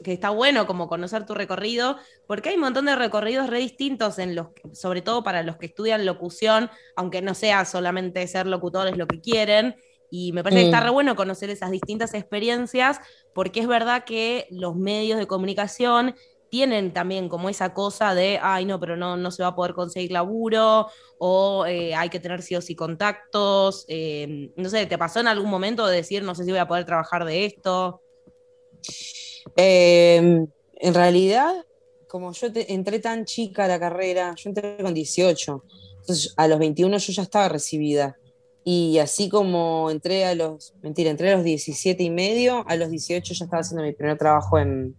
[0.04, 4.18] que está bueno como conocer tu recorrido, porque hay un montón de recorridos re distintos
[4.18, 8.96] en los, sobre todo para los que estudian locución, aunque no sea solamente ser locutores
[8.96, 9.76] lo que quieren,
[10.10, 10.84] y me parece que está mm.
[10.84, 13.00] re bueno conocer esas distintas experiencias,
[13.34, 16.14] porque es verdad que los medios de comunicación
[16.50, 19.72] tienen también como esa cosa de, ay, no, pero no, no se va a poder
[19.72, 23.84] conseguir laburo, o eh, hay que tener sí o sí contactos.
[23.88, 26.68] Em, no sé, ¿te pasó en algún momento de decir, no sé si voy a
[26.68, 28.02] poder trabajar de esto?
[29.56, 31.64] Em, en realidad,
[32.08, 35.64] como yo entré tan chica a la carrera, yo entré con 18,
[36.00, 38.18] entonces a los 21 yo ya estaba recibida.
[38.64, 42.90] Y así como entré a los, mentira, entré a los 17 y medio, a los
[42.90, 44.94] 18 ya estaba haciendo mi primer trabajo en,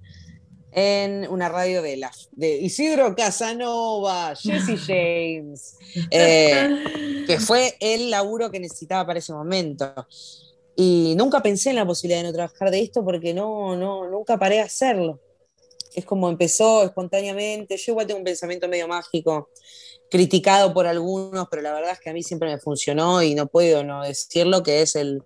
[0.72, 5.78] en una radio de, la, de Isidro Casanova, Jesse James,
[6.10, 9.94] eh, que fue el laburo que necesitaba para ese momento.
[10.76, 14.40] Y nunca pensé en la posibilidad de no trabajar de esto porque no, no, nunca
[14.40, 15.20] paré a hacerlo.
[15.94, 17.78] Es como empezó espontáneamente.
[17.78, 19.50] Yo igual tengo un pensamiento medio mágico
[20.12, 23.48] criticado por algunos, pero la verdad es que a mí siempre me funcionó y no
[23.48, 25.24] puedo no decirlo, que es el,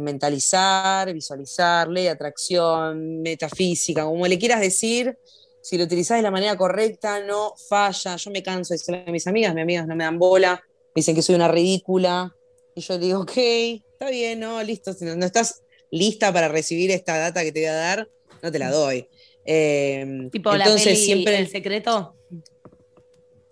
[0.00, 5.18] mentalizar, visualizar, ley de atracción, metafísica, como le quieras decir,
[5.60, 8.16] si lo utilizás de la manera correcta, no falla.
[8.16, 10.62] Yo me canso de decirle a mis amigas, mis amigas no me dan bola,
[10.94, 12.34] me dicen que soy una ridícula,
[12.76, 17.18] y yo digo, ok, está bien, no, listo, si no, estás lista para recibir esta
[17.18, 18.08] data que te voy a dar,
[18.40, 19.08] no te la doy.
[19.44, 21.38] Eh, tipo entonces, siempre...
[21.38, 22.14] el secreto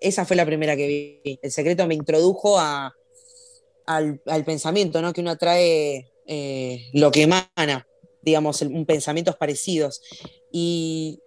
[0.00, 0.86] esa fue la primera que
[1.22, 1.38] vi.
[1.42, 2.94] El secreto me introdujo a,
[3.86, 5.12] al, pensamiento, ¿no?
[5.12, 7.88] Que uno trae eh, lo que emana,
[8.22, 10.02] digamos, un pensamientos parecidos.
[10.52, 11.20] Y,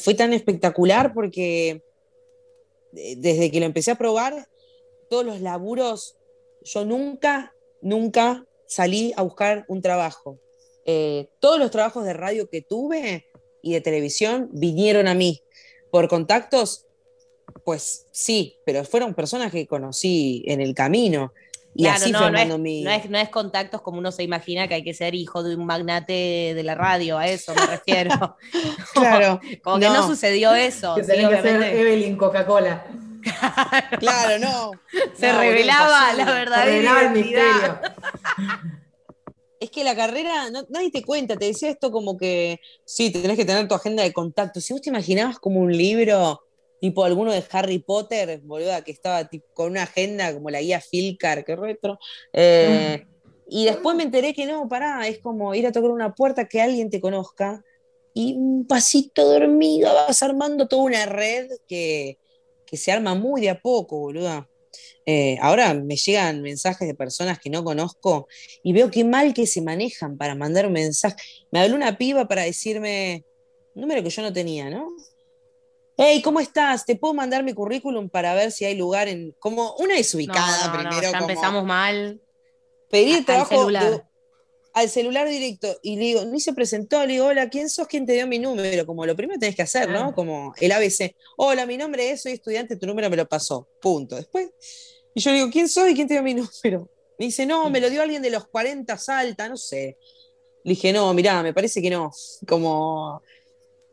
[0.00, 1.82] fue tan espectacular porque
[2.92, 4.48] desde que lo empecé a probar,
[5.10, 6.16] todos los laburos,
[6.62, 10.38] yo nunca, nunca salí a buscar un trabajo.
[10.84, 13.27] Eh, todos los trabajos de radio que tuve
[13.62, 15.42] y de televisión vinieron a mí
[15.90, 16.86] por contactos
[17.64, 21.32] pues sí, pero fueron personas que conocí en el camino.
[21.74, 22.82] Y así no, no es, mi...
[22.82, 25.54] no, es, no es contactos como uno se imagina que hay que ser hijo de
[25.54, 28.36] un magnate de la radio, a eso me refiero.
[28.94, 29.40] claro.
[29.62, 30.94] como, que no sucedió eso.
[30.96, 32.86] Que tenía que ser Evelyn Coca-Cola.
[33.98, 34.72] claro, no.
[35.14, 36.64] Se revelaba la verdad.
[36.64, 37.80] Se revelaba el misterio.
[39.60, 43.44] es que la carrera, nadie te cuenta, te decía esto como que, sí, tenés que
[43.44, 44.60] tener tu agenda de contacto.
[44.60, 46.40] Si vos te imaginabas como un libro,
[46.80, 51.44] tipo alguno de Harry Potter, boluda, que estaba con una agenda como la guía Filcar,
[51.44, 51.98] que retro.
[52.32, 53.04] Eh,
[53.48, 56.60] y después me enteré que no, pará, es como ir a tocar una puerta que
[56.60, 57.64] alguien te conozca
[58.14, 62.18] y un pasito de hormiga vas armando toda una red que,
[62.66, 64.48] que se arma muy de a poco, boluda.
[65.06, 68.28] Eh, ahora me llegan mensajes de personas que no conozco
[68.62, 71.16] y veo qué mal que se manejan para mandar un mensaje.
[71.50, 73.24] Me habló una piba para decirme,
[73.74, 74.88] un número que yo no tenía, ¿no?
[75.96, 76.86] Hey, ¿cómo estás?
[76.86, 79.34] ¿Te puedo mandar mi currículum para ver si hay lugar en.
[79.40, 81.10] Como una desubicada primero.
[81.10, 82.20] ya empezamos mal.
[82.88, 83.68] Pedir trabajo
[84.78, 87.88] al celular directo y le digo, ni se presentó, le digo, hola, ¿quién sos?
[87.88, 88.86] ¿Quién te dio mi número?
[88.86, 90.14] Como lo primero tenés que hacer, ¿no?
[90.14, 91.16] Como el ABC.
[91.36, 93.68] Hola, mi nombre es, soy estudiante, tu número me lo pasó.
[93.80, 94.14] Punto.
[94.14, 94.48] Después,
[95.14, 95.94] y yo le digo, ¿quién soy?
[95.94, 96.88] ¿Quién te dio mi número?
[97.18, 99.96] Me dice, no, me lo dio alguien de los 40 salta, no sé.
[100.62, 102.12] Le dije, no, mirá, me parece que no.
[102.46, 103.20] Como,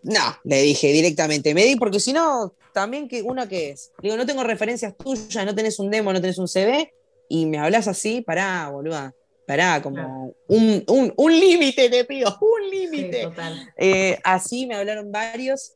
[0.04, 3.92] no, le dije directamente, me di, porque si no, también que una que es.
[4.02, 6.94] Le digo, no tengo referencias tuyas, no tenés un demo, no tenés un CV,
[7.28, 9.16] y me hablas así, pará, boluda.
[9.46, 13.30] Pará, como un, un, límite, te pido, un límite.
[13.78, 15.74] Eh, así me hablaron varios.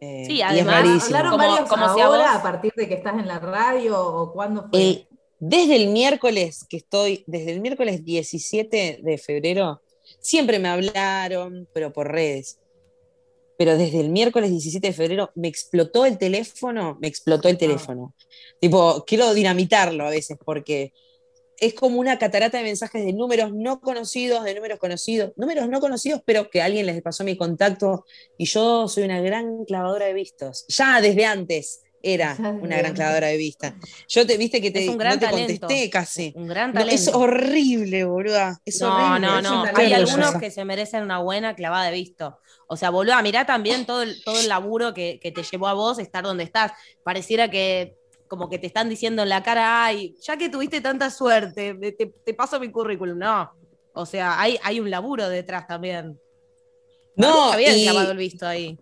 [0.00, 4.00] Eh, sí, además, hablaron varios como ahora, a partir de que estás en la radio
[4.00, 5.06] o cuándo fue.
[5.40, 9.82] desde el miércoles que estoy, desde el miércoles 17 de febrero,
[10.20, 12.60] siempre me hablaron, pero por redes.
[13.58, 17.58] Pero desde el miércoles 17 de febrero me explotó el teléfono, me explotó el ah.
[17.58, 18.14] teléfono.
[18.60, 20.92] Tipo, quiero dinamitarlo a veces porque
[21.60, 25.78] es como una catarata de mensajes de números no conocidos, de números conocidos, números no
[25.78, 28.06] conocidos, pero que alguien les pasó mi contacto
[28.38, 30.64] y yo soy una gran clavadora de vistos.
[30.68, 33.74] Ya desde antes era una gran clavadora de vistas.
[34.08, 36.32] Yo te viste que te, no te contesté casi.
[36.34, 36.94] Un gran talento.
[36.94, 38.58] es horrible, boluda.
[38.64, 39.26] Es no, horrible.
[39.26, 39.64] no, no.
[39.74, 42.38] Hay algunos que se merecen una buena clavada de visto.
[42.68, 45.74] O sea, boluda, mirá también todo el, todo el laburo que, que te llevó a
[45.74, 46.72] vos estar donde estás.
[47.04, 47.99] Pareciera que
[48.30, 51.74] como que te están diciendo en la cara, ay, ya que tuviste tanta suerte,
[52.24, 53.18] te, paso mi currículum.
[53.18, 53.50] No,
[53.92, 56.16] o sea, hay, hay un laburo detrás también.
[57.16, 57.88] No, había y...
[57.88, 58.78] el visto ahí.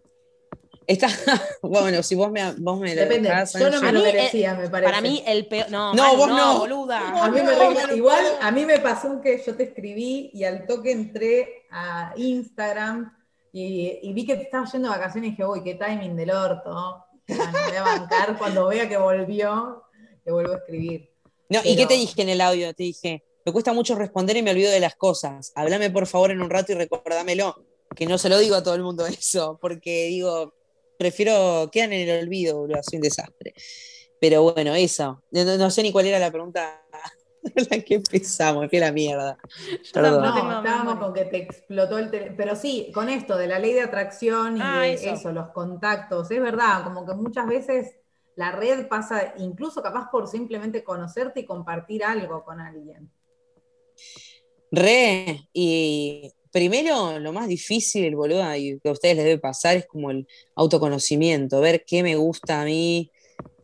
[0.86, 1.08] Está,
[1.62, 3.30] bueno, si vos me, vos me Depende.
[3.58, 4.90] yo no me lo merecía, me parece.
[4.90, 5.70] Para mí, el peor.
[5.70, 7.24] No, no vos no, boluda.
[7.24, 10.92] a mí me igual, a mí me pasó que yo te escribí y al toque
[10.92, 13.16] entré a Instagram
[13.50, 16.32] y, y vi que te estabas yendo de vacaciones y dije, uy, qué timing del
[16.32, 19.84] orto voy a bancar cuando vea que volvió,
[20.24, 21.10] te vuelvo a escribir.
[21.48, 22.74] No, ¿y qué te dije en el audio?
[22.74, 25.52] Te dije, me cuesta mucho responder y me olvido de las cosas.
[25.54, 27.64] Háblame por favor en un rato y recordámelo.
[27.96, 30.54] Que no se lo digo a todo el mundo eso, porque digo,
[30.98, 33.54] prefiero, quedan en el olvido, boludo, soy un desastre.
[34.20, 35.22] Pero bueno, eso.
[35.30, 36.84] No, sé ni cuál era la pregunta
[37.70, 39.38] la que empezamos, a la mierda.
[39.92, 40.22] Perdón.
[40.22, 42.36] No, estábamos con que te explotó el teléfono.
[42.36, 45.32] Pero sí, con esto de la ley de atracción y ah, de eso.
[45.32, 47.96] los contactos, es verdad, como que muchas veces
[48.36, 53.10] la red pasa, incluso capaz por simplemente conocerte y compartir algo con alguien.
[54.70, 59.86] Re, y primero lo más difícil, boludo, y que a ustedes les debe pasar es
[59.86, 63.10] como el autoconocimiento, ver qué me gusta a mí,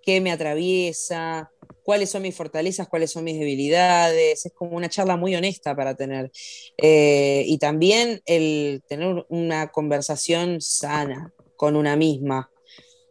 [0.02, 1.50] qué me atraviesa,
[1.84, 4.44] cuáles son mis fortalezas, cuáles son mis debilidades.
[4.44, 6.32] Es como una charla muy honesta para tener.
[6.78, 12.50] Eh, y también el tener una conversación sana con una misma.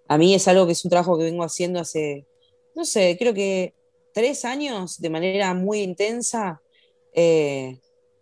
[0.07, 2.25] A mí es algo que es un trabajo que vengo haciendo hace,
[2.75, 3.73] no sé, creo que
[4.13, 6.61] tres años de manera muy intensa.
[7.13, 7.79] Eh,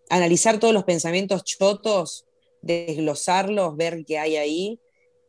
[0.10, 2.26] analizar todos los pensamientos chotos,
[2.62, 4.80] desglosarlos, ver qué hay ahí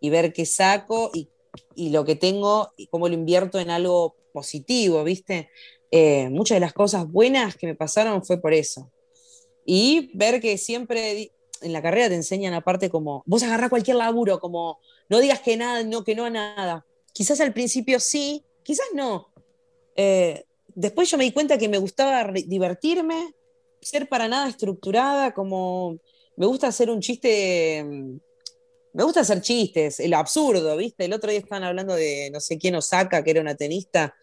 [0.01, 1.29] y ver qué saco y,
[1.77, 5.51] y lo que tengo y cómo lo invierto en algo positivo, ¿viste?
[5.91, 8.91] Eh, muchas de las cosas buenas que me pasaron fue por eso.
[9.65, 14.41] Y ver que siempre en la carrera te enseñan aparte como, vos agarrás cualquier laburo,
[14.41, 16.87] como no digas que nada, no, que no a nada.
[17.13, 19.29] Quizás al principio sí, quizás no.
[19.97, 23.35] Eh, después yo me di cuenta que me gustaba divertirme,
[23.81, 25.99] ser para nada estructurada, como
[26.37, 28.17] me gusta hacer un chiste, mm,
[28.95, 31.05] me gusta hacer chistes, el absurdo, ¿viste?
[31.05, 34.15] El otro día estaban hablando de no sé quién Osaka, que era una tenista,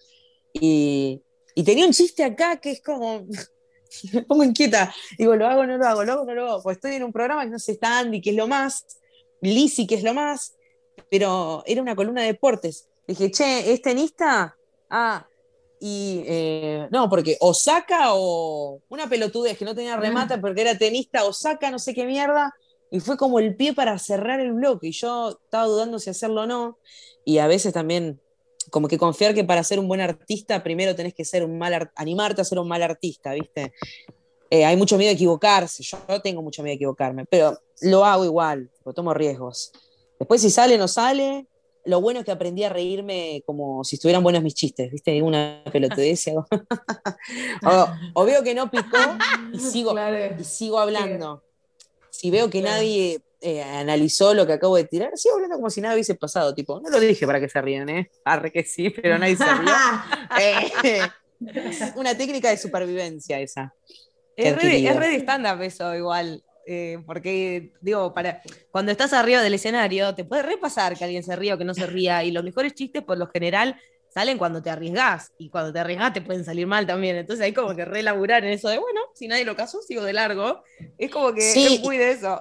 [0.54, 1.22] y,
[1.66, 3.26] tenía un chiste acá que es como,
[4.14, 6.78] me pongo inquieta, digo, lo hago, no lo hago, lo hago, no lo hago, pues
[6.78, 8.86] estoy en un programa que no sé, está Andy, que es lo más,
[9.42, 10.56] Lizzie, que es lo más,
[11.10, 12.88] pero era una columna de deportes.
[13.08, 14.56] Dije, che, ¿es tenista?
[14.90, 15.26] Ah,
[15.80, 21.24] y eh, no, porque Osaka o una pelotudez que no tenía remata porque era tenista,
[21.24, 22.54] Osaka, no sé qué mierda,
[22.92, 26.42] y fue como el pie para cerrar el bloque, y yo estaba dudando si hacerlo
[26.42, 26.78] o no,
[27.24, 28.20] y a veces también
[28.70, 31.92] como que confiar que para ser un buen artista primero tenés que ser un mal
[31.96, 33.74] animarte a ser un mal artista, ¿viste?
[34.50, 38.26] Eh, hay mucho miedo de equivocarse, yo tengo mucho miedo de equivocarme, pero lo hago
[38.26, 39.72] igual, tomo riesgos.
[40.18, 41.46] Después si sale o no sale,
[41.86, 45.22] lo bueno es que aprendí a reírme como si estuvieran buenos mis chistes, ¿viste?
[45.22, 46.28] Una pelotudez
[47.64, 48.98] o, o veo que no picó
[49.54, 49.96] y sigo,
[50.38, 51.44] y sigo hablando.
[52.10, 55.82] Si veo que nadie eh, analizó lo que acabo de tirar, sigo hablando como si
[55.82, 58.10] nada hubiese pasado, tipo, no lo dije para que se rían, ¿eh?
[58.26, 59.72] Arre que sí, pero nadie se rió.
[60.84, 61.02] Eh,
[61.96, 63.74] una técnica de supervivencia esa.
[64.36, 66.44] Es re, es de stand-up eso, igual.
[66.66, 71.36] Eh, porque, digo, para, cuando estás arriba del escenario, te puede repasar que alguien se
[71.36, 72.24] ríe o que no se ría.
[72.24, 73.76] Y los mejores chistes, por lo general,
[74.14, 75.34] salen cuando te arriesgás.
[75.40, 77.16] Y cuando te arriesgás, te pueden salir mal también.
[77.16, 80.14] Entonces hay como que relaburar en eso de, bueno, si nadie lo casó, sigo de
[80.14, 80.64] largo.
[80.98, 82.40] Es como que es muy de eso.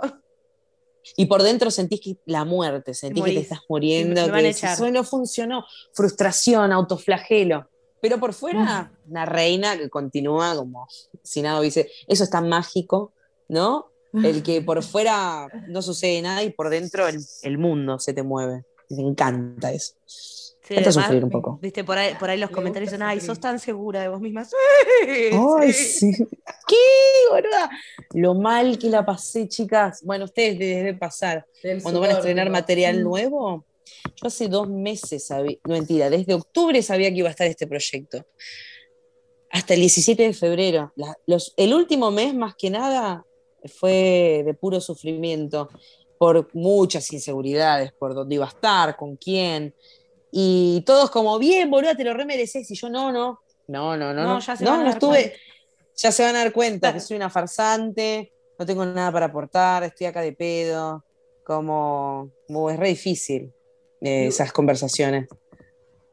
[1.17, 5.05] Y por dentro sentís que la muerte, sentís que te estás muriendo, que eso no
[5.05, 5.65] funcionó.
[5.93, 7.69] Frustración, autoflagelo.
[8.01, 10.87] Pero por fuera, una reina que continúa como
[11.23, 11.91] si nada hubiese.
[12.07, 13.13] Eso está mágico,
[13.49, 13.91] ¿no?
[14.13, 18.65] El que por fuera no sucede nada y por dentro el, mundo se te mueve.
[18.91, 19.95] Me encanta eso.
[20.69, 21.59] Sí, sufrir un poco.
[21.63, 24.47] Viste, por ahí, por ahí los comentarios son, ay, sos tan segura de vos misma.
[25.07, 26.13] Ay, sí.
[26.67, 26.77] ¿Qué,
[27.31, 27.71] boluda?
[28.13, 30.03] Lo mal que la pasé, chicas.
[30.05, 31.47] Bueno, ustedes deben pasar.
[31.83, 33.03] Cuando van a estrenar material mm.
[33.03, 33.65] nuevo,
[34.17, 37.67] yo hace dos meses sabía, no mentira, desde octubre sabía que iba a estar este
[37.67, 38.27] proyecto.
[39.51, 40.93] Hasta el 17 de febrero.
[41.27, 43.25] los, el último mes, más que nada,
[43.65, 45.71] fue de puro sufrimiento
[46.19, 49.75] por muchas inseguridades, por dónde iba a estar, con quién.
[50.31, 52.71] Y todos como, bien, boludo, te lo remereces.
[52.71, 55.35] Y yo, no, no, no, no, no, no, ya se no, no estuve.
[55.97, 59.83] Ya se van a dar cuenta que soy una farsante, no tengo nada para aportar,
[59.85, 61.05] estoy acá de pedo.
[61.45, 63.53] Como, como es re difícil
[64.03, 65.29] eh, esas conversaciones.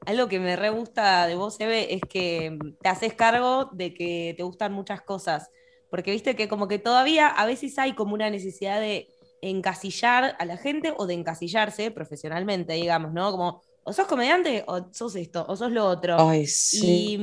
[0.06, 4.34] Algo que me re gusta de vos, Eve, es que te haces cargo de que
[4.38, 5.49] te gustan muchas cosas.
[5.89, 9.10] Porque viste que como que todavía a veces hay como una necesidad de
[9.41, 13.32] encasillar a la gente o de encasillarse profesionalmente, digamos, ¿no?
[13.32, 16.17] Como, o sos comediante o sos esto, o sos lo otro.
[16.19, 17.19] Ay, sí.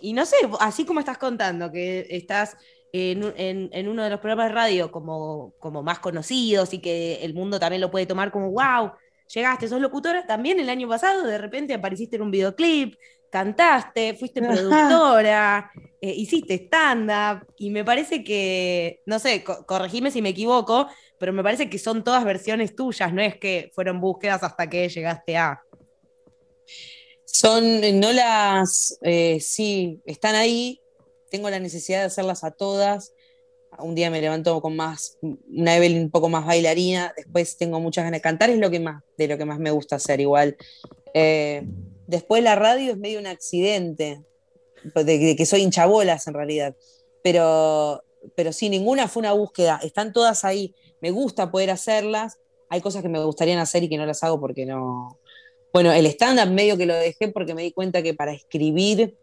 [0.00, 2.56] y, mm, no sé, así como estás contando, que estás
[2.92, 7.58] en, uno de los programas de radio como, como más conocidos y que el mundo
[7.58, 8.90] también lo puede tomar como, wow,
[9.32, 12.96] llegaste, sos locutora, también el año pasado de repente apareciste en un videoclip,
[13.30, 20.30] cantaste, fuiste productora, eh, hiciste stand-up, y me parece que, no sé, corregime si me
[20.30, 20.88] equivoco,
[21.18, 24.88] pero me parece que son todas versiones tuyas, no es que fueron búsquedas hasta que
[24.88, 25.62] llegaste a...
[27.24, 30.80] Son, no las, eh, sí, están ahí,
[31.30, 33.14] tengo la necesidad de hacerlas a todas.
[33.78, 38.04] Un día me levanto con más, una Evelyn un poco más bailarina, después tengo muchas
[38.04, 40.56] ganas de cantar, es lo que más, de lo que más me gusta hacer igual.
[41.14, 41.62] Eh,
[42.06, 44.22] después la radio es medio un accidente,
[44.94, 46.76] de, que soy hinchabolas en realidad,
[47.22, 48.02] pero,
[48.34, 53.02] pero sí, ninguna fue una búsqueda, están todas ahí, me gusta poder hacerlas, hay cosas
[53.02, 55.18] que me gustaría hacer y que no las hago porque no...
[55.72, 59.16] Bueno, el stand-up medio que lo dejé porque me di cuenta que para escribir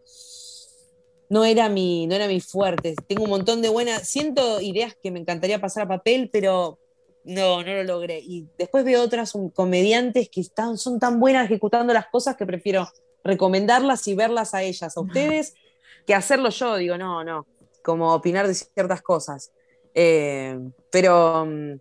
[1.29, 2.95] no era mi, no era mi fuerte.
[3.07, 6.79] Tengo un montón de buenas, siento ideas que me encantaría pasar a papel, pero
[7.23, 8.19] no, no lo logré.
[8.19, 12.89] Y después veo otras comediantes que están, son tan buenas ejecutando las cosas que prefiero
[13.23, 15.53] recomendarlas y verlas a ellas, a ustedes,
[16.07, 16.77] que hacerlo yo.
[16.77, 17.45] Digo, no, no,
[17.83, 19.51] como opinar de ciertas cosas.
[19.93, 20.57] Eh,
[20.89, 21.73] pero mm,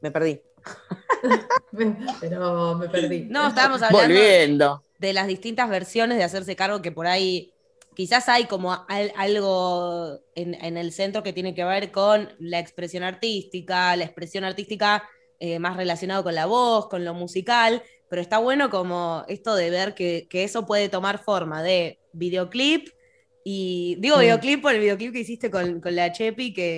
[0.00, 0.40] me perdí.
[2.20, 3.26] pero me perdí.
[3.28, 7.52] No, estábamos hablando de las distintas versiones de hacerse cargo que por ahí
[7.94, 13.96] quizás hay como algo en, el centro que tiene que ver con la expresión artística,
[13.96, 15.08] la expresión artística
[15.40, 19.70] eh, más relacionado con la voz, con lo musical, pero está bueno como esto de
[19.70, 22.88] ver que, eso puede tomar forma de videoclip.
[23.48, 26.76] Y digo videoclip por el videoclip que hiciste con, la Chepi, que,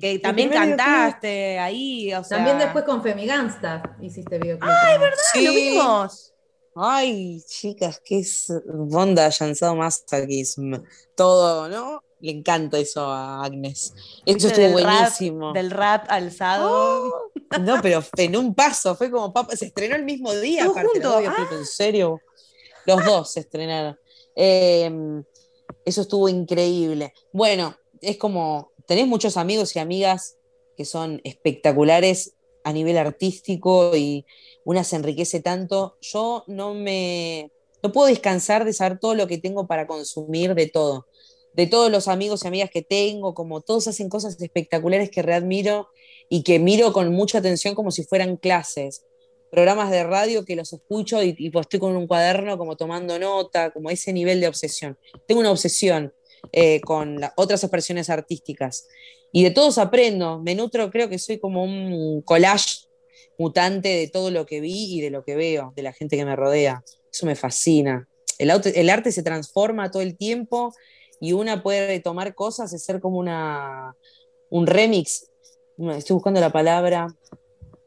[0.00, 2.12] que también cantaste ahí.
[2.28, 4.70] También después con Femigangsta hiciste videoclip.
[4.70, 5.18] ¡Ay, verdad!
[5.42, 6.32] ¡Lo vimos!
[6.76, 10.44] Ay, chicas, qué es Bonda aquí,
[11.16, 12.04] todo, ¿no?
[12.20, 13.92] Le encanta eso a Agnes.
[14.24, 15.52] Eso estuvo buenísimo.
[15.52, 17.10] del rap alzado.
[17.10, 21.02] Oh, no, pero en un paso, fue como papá, se estrenó el mismo día, aparte,
[21.04, 21.48] ah.
[21.50, 22.20] en serio.
[22.86, 23.98] Los dos se estrenaron.
[24.36, 25.24] Em,
[25.88, 27.14] eso estuvo increíble.
[27.32, 30.36] Bueno, es como, tenés muchos amigos y amigas
[30.76, 34.26] que son espectaculares a nivel artístico y
[34.64, 35.96] una se enriquece tanto.
[36.00, 37.50] Yo no me,
[37.82, 41.06] no puedo descansar de saber todo lo que tengo para consumir de todo,
[41.54, 45.88] de todos los amigos y amigas que tengo, como todos hacen cosas espectaculares que readmiro
[46.28, 49.04] y que miro con mucha atención como si fueran clases.
[49.50, 53.70] Programas de radio que los escucho y, pues estoy con un cuaderno como tomando nota,
[53.70, 54.98] como ese nivel de obsesión.
[55.26, 56.12] Tengo una obsesión
[56.52, 58.88] eh, con otras expresiones artísticas.
[59.32, 62.88] Y de todos aprendo, me nutro, creo que soy como un collage
[63.38, 66.24] mutante de todo lo que vi y de lo que veo, de la gente que
[66.24, 66.82] me rodea.
[67.12, 68.08] Eso me fascina.
[68.38, 70.72] El, arte se transforma todo el tiempo
[71.20, 73.94] y una puede tomar cosas y ser como una,
[74.50, 75.30] un remix.
[75.78, 77.08] Estoy buscando la palabra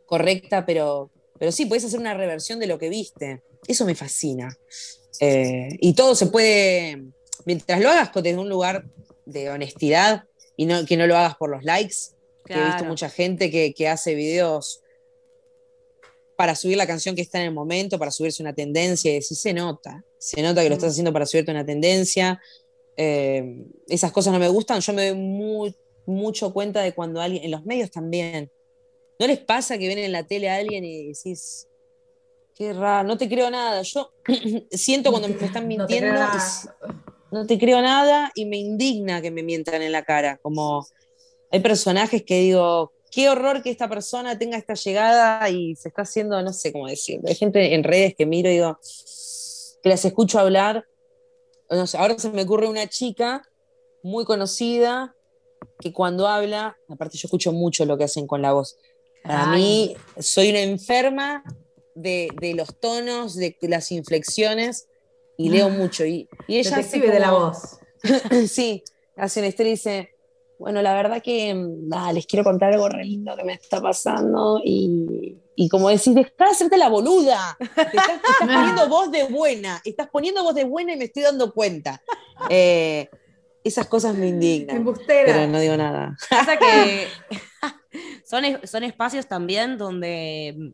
[0.05, 1.09] correcta, pero,
[1.41, 3.41] pero sí, puedes hacer una reversión de lo que viste.
[3.67, 4.55] Eso me fascina.
[5.19, 7.01] Eh, y todo se puede,
[7.45, 8.85] mientras lo hagas desde un lugar
[9.25, 10.25] de honestidad
[10.55, 11.95] y no, que no lo hagas por los likes,
[12.45, 14.83] que he visto mucha gente que, que hace videos
[16.37, 19.33] para subir la canción que está en el momento, para subirse una tendencia, y sí
[19.33, 20.91] se nota, se nota que lo estás mm.
[20.91, 22.39] haciendo para subirte una tendencia.
[22.97, 25.75] Eh, esas cosas no me gustan, yo me doy
[26.05, 28.51] mucho cuenta de cuando alguien, en los medios también,
[29.20, 31.68] ¿no les pasa que ven en la tele a alguien y decís,
[32.55, 33.82] qué raro, no te creo nada?
[33.82, 34.12] Yo
[34.72, 36.14] siento cuando me están mintiendo,
[37.32, 40.86] no te, creo nada y me indigna que me mientan en la cara, como
[41.49, 46.01] hay personajes que digo, qué horror que esta persona tenga esta llegada y se está
[46.01, 47.28] haciendo, no sé cómo decirlo.
[47.28, 48.78] Hay gente en redes que miro y digo,
[49.82, 50.86] que las escucho hablar.
[51.70, 53.41] ahora se me ocurre una chica
[54.03, 55.16] muy conocida
[55.80, 58.78] que cuando habla, aparte yo escucho mucho lo que hacen con la voz.
[59.24, 61.43] Para mí, soy una enferma
[61.95, 64.88] de, los tonos, de las inflexiones
[65.38, 65.69] y leo ah.
[65.69, 66.05] mucho.
[66.05, 66.78] Y, y ella.
[66.78, 67.80] de la voz.
[68.47, 68.84] sí,
[69.15, 70.15] hace una historia y dice:
[70.57, 71.55] bueno, la verdad que
[72.13, 76.32] les quiero contar algo re lindo que me está pasando y, y como decís, deja
[76.38, 77.57] de hacerte la boluda.
[77.59, 82.01] estás, poniendo voz de buena, estás poniendo voz de buena y me estoy dando cuenta.
[82.49, 83.09] Eh,
[83.63, 84.86] esas cosas me indignan.
[85.07, 86.15] Pero no digo nada.
[86.30, 87.07] Pasa que
[88.26, 90.74] son, son espacios también donde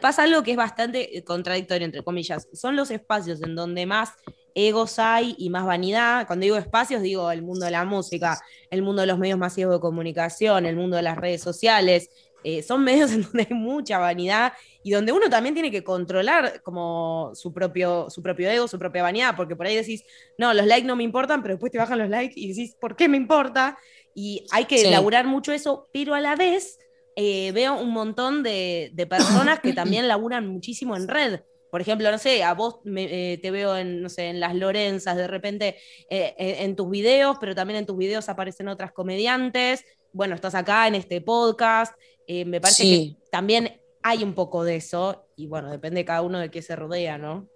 [0.00, 2.48] pasa algo que es bastante contradictorio, entre comillas.
[2.52, 4.12] Son los espacios en donde más
[4.54, 6.26] egos hay y más vanidad.
[6.26, 8.40] Cuando digo espacios, digo el mundo de la música,
[8.70, 12.08] el mundo de los medios masivos de comunicación, el mundo de las redes sociales.
[12.44, 14.52] Eh, son medios en donde hay mucha vanidad
[14.84, 19.02] y donde uno también tiene que controlar como su propio, su propio ego, su propia
[19.02, 20.04] vanidad, porque por ahí decís,
[20.38, 22.94] no, los likes no me importan, pero después te bajan los likes y decís, ¿por
[22.94, 23.78] qué me importa?
[24.14, 26.78] Y hay que elaborar mucho eso, pero a la vez
[27.16, 31.40] eh, veo un montón de, de personas que también laburan muchísimo en red
[31.74, 35.16] por ejemplo, no sé, a vos eh, te veo en, no sé, en las Lorenzas,
[35.16, 35.76] de repente
[36.08, 39.84] eh, en tus videos, pero también en tus videos aparecen otras comediantes.
[40.12, 41.92] Bueno, estás acá en este podcast.
[42.28, 46.38] me parece que también hay un poco de eso, y bueno, depende de cada uno
[46.38, 47.48] de qué se rodea, ¿no?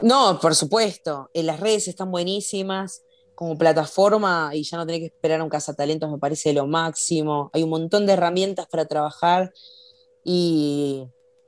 [0.00, 1.28] No, por supuesto.
[1.34, 3.02] Las redes están buenísimas
[3.40, 7.48] como plataforma y ya no tener que esperar a un cazatalentos me parece lo máximo.
[7.54, 9.50] Hay un montón de herramientas para trabajar
[10.22, 11.06] y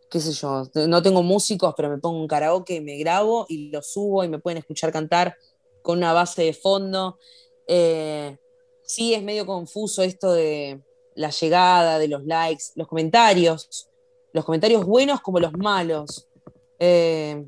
[0.09, 3.83] qué sé yo, no tengo músicos, pero me pongo un karaoke, me grabo y lo
[3.83, 5.37] subo y me pueden escuchar cantar
[5.83, 7.19] con una base de fondo.
[7.67, 8.39] Eh,
[8.85, 10.81] sí, es medio confuso esto de
[11.15, 13.91] la llegada, de los likes, los comentarios,
[14.33, 16.27] los comentarios buenos como los malos.
[16.79, 17.45] Eh,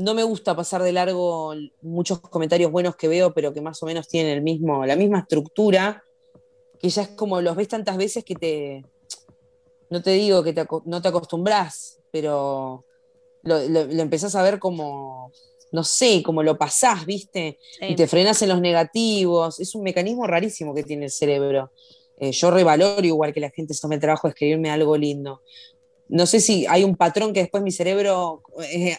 [0.00, 3.86] no me gusta pasar de largo muchos comentarios buenos que veo, pero que más o
[3.86, 6.02] menos tienen el mismo, la misma estructura,
[6.78, 8.84] que ya es como los ves tantas veces que te,
[9.90, 10.54] no te digo que
[10.86, 12.86] no te acostumbras, pero
[13.42, 15.32] lo, empezás a ver como,
[15.70, 17.58] no sé, como lo pasás, ¿viste?
[17.82, 19.60] Y te frenas en los negativos.
[19.60, 21.72] Es un mecanismo rarísimo que tiene el cerebro.
[22.16, 25.42] Eh, yo revaloro igual que la gente se tome el trabajo de escribirme algo lindo.
[26.08, 28.96] No sé si hay un patrón que después mi cerebro eh,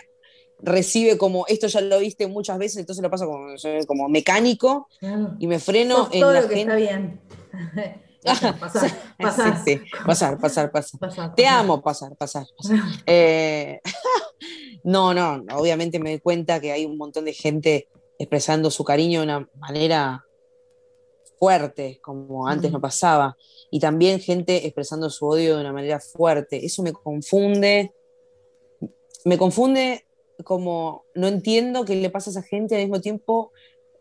[0.64, 3.56] recibe como, esto ya lo viste muchas veces, entonces lo paso como,
[3.88, 4.88] como mecánico
[5.40, 6.62] y me freno en la gente.
[6.62, 7.22] Está bien.
[8.24, 8.60] pasar,
[9.18, 9.64] pasar.
[9.66, 11.36] Sí, pasar, pasar, pasar.
[11.36, 12.46] Te amo, pasar, pasar.
[13.06, 13.82] Eh,
[14.84, 17.88] no, no, obviamente me doy cuenta que hay un montón de gente
[18.20, 20.24] expresando su cariño de una manera
[21.40, 23.36] fuerte, como antes no pasaba,
[23.72, 26.64] y también gente expresando su odio de una manera fuerte.
[26.64, 27.96] Eso me confunde,
[29.26, 30.06] me confunde
[30.44, 33.52] como no entiendo qué le pasa a esa gente al mismo tiempo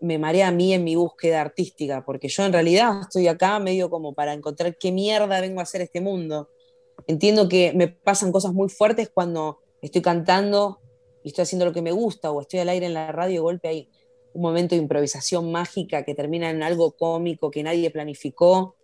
[0.00, 3.90] me marea a mí en mi búsqueda artística, porque yo en realidad estoy acá medio
[3.90, 6.48] como para encontrar qué mierda vengo a hacer este mundo.
[7.06, 10.80] Entiendo que me pasan cosas muy fuertes cuando estoy cantando
[11.22, 13.38] y estoy haciendo lo que me gusta o estoy al aire en la radio y
[13.38, 13.90] golpe hay
[14.32, 18.76] un momento de improvisación mágica que termina en algo cómico que nadie planificó.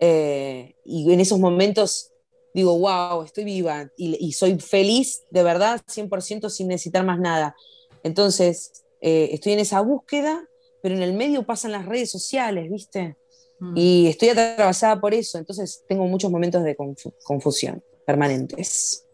[0.00, 2.12] Eh, y en esos momentos
[2.54, 7.54] digo, wow, estoy viva y, y soy feliz de verdad 100% sin necesitar más nada.
[8.02, 10.48] Entonces, eh, estoy en esa búsqueda,
[10.82, 13.16] pero en el medio pasan las redes sociales, ¿viste?
[13.60, 13.74] Mm.
[13.76, 16.76] Y estoy atravesada por eso, entonces tengo muchos momentos de
[17.24, 19.04] confusión permanentes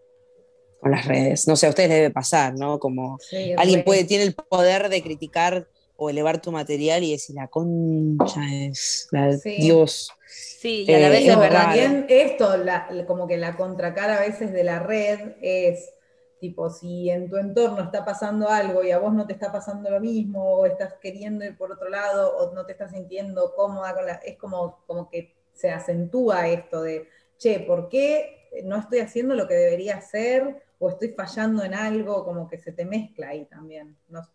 [0.80, 1.48] con las redes.
[1.48, 2.78] No sé, a ustedes les debe pasar, ¿no?
[2.78, 3.18] Como
[3.56, 5.66] alguien puede, tiene el poder de criticar
[5.96, 10.10] o elevar tu material y decir, la concha es, la, Dios.
[10.26, 12.54] Sí, y a la vez eh, También esto,
[13.06, 15.92] como que la contracara a veces de la red es,
[16.40, 19.90] tipo, si en tu entorno está pasando algo y a vos no te está pasando
[19.90, 23.94] lo mismo, o estás queriendo ir por otro lado, o no te estás sintiendo cómoda
[23.94, 24.14] con la...
[24.14, 29.46] Es como, como que se acentúa esto de, che, ¿por qué no estoy haciendo lo
[29.46, 30.62] que debería hacer?
[30.80, 33.96] O estoy fallando en algo, como que se te mezcla ahí también.
[34.08, 34.28] No,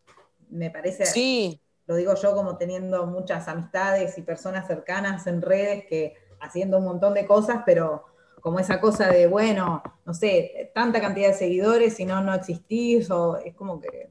[0.49, 1.61] me parece, sí.
[1.87, 6.85] lo digo yo como teniendo muchas amistades y personas cercanas en redes que haciendo un
[6.85, 8.05] montón de cosas, pero
[8.41, 13.09] como esa cosa de, bueno, no sé, tanta cantidad de seguidores y no, no existís,
[13.11, 14.09] o es como que...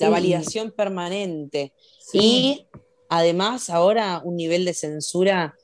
[0.00, 1.74] La validación permanente.
[2.14, 2.66] Y
[3.10, 5.54] además ahora un nivel de censura,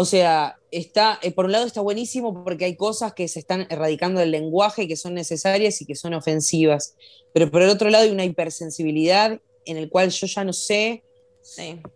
[0.00, 3.66] o sea, está, eh, por un lado está buenísimo porque hay cosas que se están
[3.68, 6.94] erradicando del lenguaje que son necesarias y que son ofensivas,
[7.32, 11.02] pero por el otro lado hay una hipersensibilidad en el cual yo ya no sé,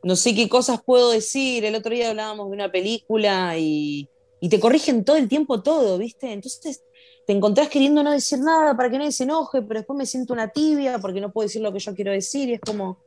[0.02, 1.64] no sé qué cosas puedo decir.
[1.64, 4.08] El otro día hablábamos de una película y,
[4.50, 6.32] te corrigen todo el tiempo todo, ¿viste?
[6.32, 6.82] Entonces
[7.24, 10.32] te encontrás queriendo no decir nada para que nadie se enoje, pero después me siento
[10.32, 12.98] una tibia porque no puedo decir lo que yo quiero decir y es como,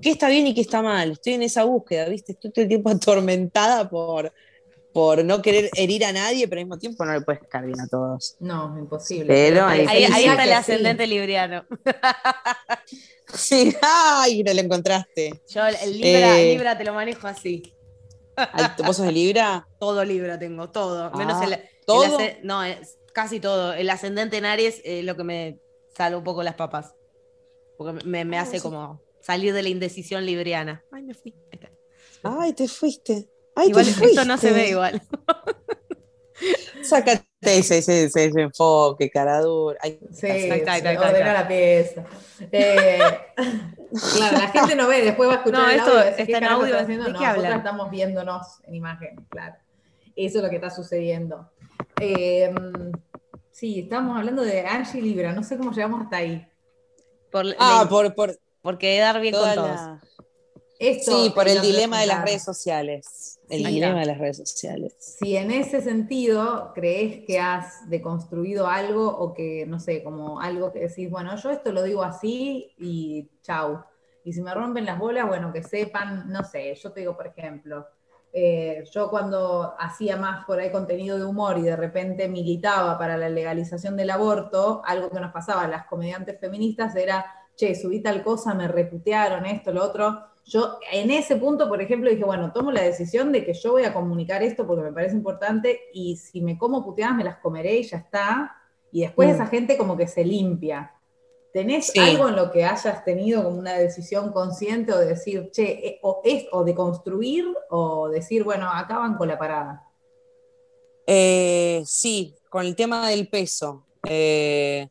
[0.00, 1.12] ¿qué está bien y qué está mal?
[1.12, 2.32] Estoy en esa búsqueda, ¿viste?
[2.32, 4.32] Estoy todo el tiempo atormentada por,
[4.92, 7.80] por no querer herir a nadie, pero al mismo tiempo no le puedes caer bien
[7.80, 8.36] a todos.
[8.40, 9.26] No, imposible.
[9.26, 11.64] Pero ahí, está el ascendente libriano.
[13.34, 15.42] sí, ay, no lo encontraste.
[15.48, 17.74] Yo el Libra, eh, Libra te lo manejo así.
[18.84, 19.66] ¿Vos sos de Libra?
[19.78, 21.10] Todo Libra tengo, todo.
[21.12, 22.18] Menos ah, el, ¿todo?
[22.42, 23.72] no, es casi todo.
[23.74, 25.60] El ascendente en Aries es lo que me
[25.96, 26.94] salva un poco las papas.
[27.78, 30.82] Porque me, me ah, hace como salir de la indecisión libriana.
[30.92, 31.34] Ay, me fui.
[32.22, 33.28] Ay, te fuiste
[33.62, 35.02] igual esto no se ve igual.
[36.82, 39.78] Sácate ese, ese, ese, enfoque, cara dura.
[40.10, 42.04] sí, ordena la pieza.
[42.50, 42.98] Eh,
[44.16, 46.00] claro, la gente no ve, después va a escuchar no, el audio.
[46.00, 46.78] Esto está en audio.
[46.78, 47.08] Haciendo?
[47.08, 49.54] no, nosotros estamos viéndonos en imagen, claro.
[50.16, 51.50] Eso es lo que está sucediendo.
[52.00, 52.52] Eh,
[53.52, 56.46] sí, estamos hablando de Angie Libra, no sé cómo llegamos hasta ahí.
[57.58, 59.80] ah, por, por, porque dar bien con todos
[60.78, 63.40] sí, por el dilema de las redes sociales.
[63.48, 64.94] El dilema de las redes sociales.
[64.98, 70.72] Si en ese sentido crees que has deconstruido algo o que, no sé, como algo
[70.72, 73.84] que decís, bueno, yo esto lo digo así y chau.
[74.24, 77.26] Y si me rompen las bolas, bueno, que sepan, no sé, yo te digo, por
[77.26, 77.86] ejemplo,
[78.32, 83.18] eh, yo cuando hacía más por ahí contenido de humor y de repente militaba para
[83.18, 88.00] la legalización del aborto, algo que nos pasaba a las comediantes feministas era, che, subí
[88.00, 92.52] tal cosa, me reputearon esto, lo otro yo en ese punto, por ejemplo, dije, bueno,
[92.52, 96.16] tomo la decisión de que yo voy a comunicar esto porque me parece importante y
[96.16, 98.54] si me como puteadas me las comeré y ya está.
[98.92, 99.32] Y después mm.
[99.32, 100.92] esa gente como que se limpia.
[101.52, 105.86] ¿Tenés algo en lo que hayas tenido como una decisión consciente o de decir, che,
[105.86, 109.88] eh, o, es, o de construir o decir, bueno, acaban con la parada?
[111.06, 113.86] Eh, sí, con el tema del peso.
[114.06, 114.88] Eh,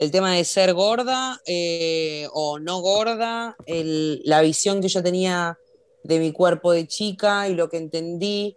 [0.00, 5.58] el tema de ser gorda eh, o no gorda, la visión que yo tenía
[6.02, 8.56] de mi cuerpo de chica y lo que entendí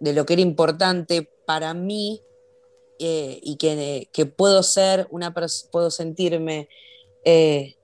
[0.00, 2.20] de lo que era importante para mí
[2.98, 5.32] eh, y que, puedo ser una
[5.70, 6.68] puedo sentirme
[7.24, 7.76] eh,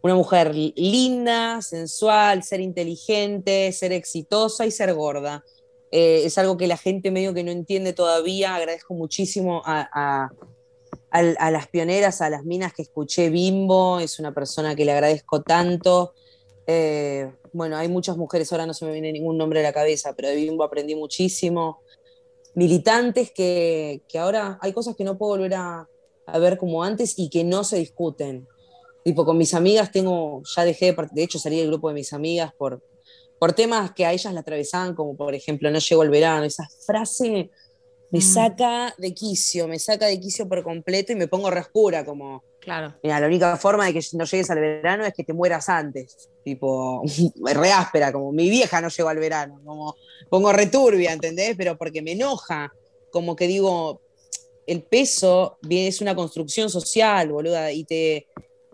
[0.00, 5.44] una mujer linda, sensual, ser inteligente, ser exitosa y ser gorda.
[5.90, 8.54] es algo que la gente medio que no entiende todavía.
[8.54, 10.30] Agradezco muchísimo a a
[11.20, 16.14] las pioneras, a las minas que escuché Bimbo, es una persona que le agradezco tanto.
[16.66, 20.14] Eh, bueno, hay muchas mujeres, ahora no se me viene ningún nombre a la cabeza,
[20.16, 21.82] pero de Bimbo aprendí muchísimo.
[22.54, 25.88] Militantes que, ahora hay cosas que no puedo volver a,
[26.38, 28.48] ver como antes y que no se discuten.
[29.04, 32.12] Tipo, con mis amigas tengo, ya dejé, de, de hecho salí del grupo de mis
[32.12, 32.82] amigas por,
[33.38, 36.68] por temas que a ellas la atravesaban, como por ejemplo, no llegó el verano, esa
[36.86, 37.50] frase
[38.12, 38.22] me mm.
[38.22, 42.94] saca de quicio, me saca de quicio por completo y me pongo rescura, como, claro.
[43.02, 46.28] Mira, la única forma de que no llegues al verano es que te mueras antes,
[46.44, 47.02] tipo,
[47.42, 49.96] re áspera, como mi vieja no llegó al verano, como
[50.28, 51.56] pongo returbia, ¿entendés?
[51.56, 52.70] Pero porque me enoja,
[53.10, 54.02] como que digo,
[54.66, 58.26] el peso es una construcción social, boluda, y te,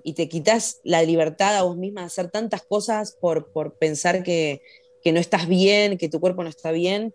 [0.02, 4.24] y te quitas la libertad a vos misma de hacer tantas cosas por, por pensar
[4.24, 4.62] que,
[5.00, 7.14] que no estás bien, que tu cuerpo no está bien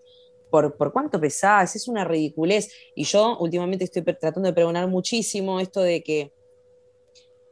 [0.62, 2.72] por, cuánto pesás, es una ridiculez.
[2.96, 6.32] Y yo últimamente estoy tratando de pregonar muchísimo esto de que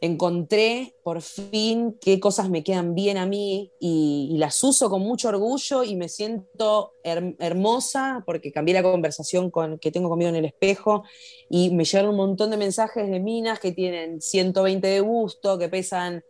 [0.02, 5.30] encontré por fin qué cosas me quedan bien a mí y, las uso con mucho
[5.30, 10.46] orgullo y me siento hermosa porque cambié la conversación con, que tengo conmigo en el
[10.46, 11.04] espejo
[11.50, 15.70] y me llegan un montón de mensajes de minas que tienen 120 de gusto, que
[15.70, 16.24] pesan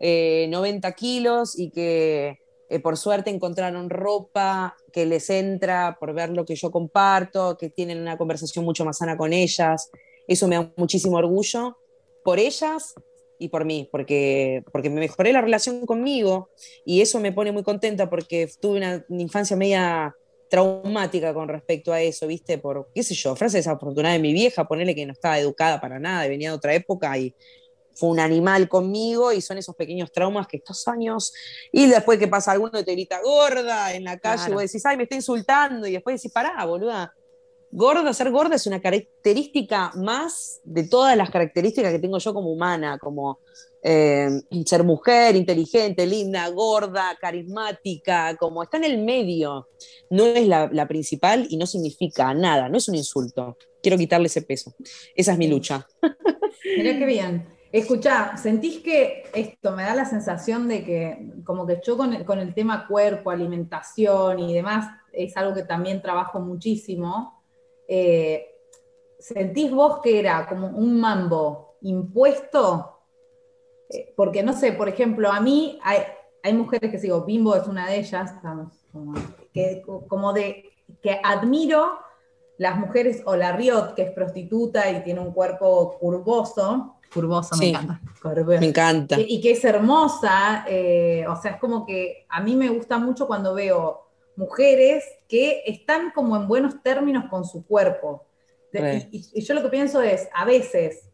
[0.00, 2.43] 90 kilos y que
[2.80, 8.00] por suerte encontraron ropa que les entra por ver lo que yo comparto, que tienen
[8.00, 9.90] una conversación mucho más sana con ellas.
[10.26, 11.76] Eso me da muchísimo orgullo
[12.24, 12.94] por ellas
[13.38, 16.50] y por mí, porque, porque me mejoré la relación conmigo
[16.84, 20.14] y eso me pone muy contenta porque tuve una, infancia media
[20.48, 22.58] traumática con respecto a eso, ¿viste?
[22.58, 25.98] Por, qué sé yo, frase desafortunada de mi vieja, ponerle que no estaba educada para
[25.98, 27.34] nada, venía de otra época y
[27.94, 31.32] fue un animal conmigo y son esos pequeños traumas que estos años,
[31.72, 34.84] y después que pasa alguno y te grita gorda en la calle, y vos decís,
[34.86, 37.14] ay, me está insultando, y después decís, pará, boluda,
[37.70, 42.52] gorda, ser gorda es una característica más de todas las características que tengo yo como
[42.52, 43.40] humana, como
[43.82, 44.30] eh,
[44.64, 49.68] ser mujer, inteligente, linda, gorda, carismática, como está en el medio.
[50.08, 53.58] No es la, principal y no significa nada, no es un insulto.
[53.82, 54.74] Quiero quitarle ese peso.
[55.14, 55.86] Esa es mi lucha.
[56.78, 57.53] Mirá qué bien.
[57.74, 62.54] Escucha, ¿sentís que esto me da la sensación de que como que yo con el
[62.54, 67.42] tema cuerpo, alimentación y demás, es algo que también trabajo muchísimo?
[67.88, 68.46] Eh,
[69.18, 73.00] ¿sentís vos que era como un mambo impuesto?
[73.90, 77.88] Eh, porque no sé, por ejemplo, a mí hay, mujeres que sigo, Bimbo es una
[77.88, 78.34] de ellas,
[78.92, 79.14] como,
[79.52, 80.70] que, como de
[81.02, 81.98] que admiro
[82.56, 87.70] las mujeres, o la Riot, que es prostituta y tiene un cuerpo curvoso, curvoso, me
[87.70, 88.00] encanta.
[88.60, 89.16] Me encanta.
[89.18, 93.26] Y, que es hermosa, eh, o sea, es como que a mí me gusta mucho
[93.26, 98.26] cuando veo mujeres que están como en buenos términos con su cuerpo.
[98.72, 101.08] y, yo lo que pienso es, a veces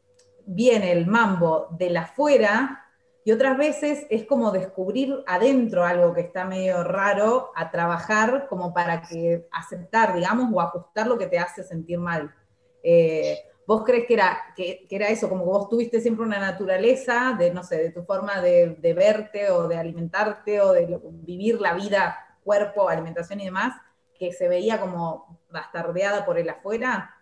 [0.47, 2.81] viene el mambo de la afuera
[3.25, 8.73] y otras veces es como descubrir adentro algo que está medio raro a trabajar como
[8.73, 12.35] para que aceptar, digamos, o ajustar lo que te hace sentir mal.
[12.83, 13.39] Eh,
[13.71, 17.53] ¿Vos crees que era, que, era eso, como que vos tuviste siempre una naturaleza de,
[17.53, 22.37] no sé, de tu forma de, verte o de alimentarte o de vivir la vida
[22.43, 23.81] cuerpo, alimentación y demás,
[24.19, 27.15] que se veía como bastardeada por el afuera?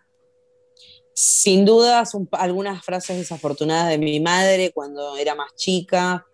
[1.13, 6.25] Sin dudas, algunas frases desafortunadas de mi madre cuando era más chica,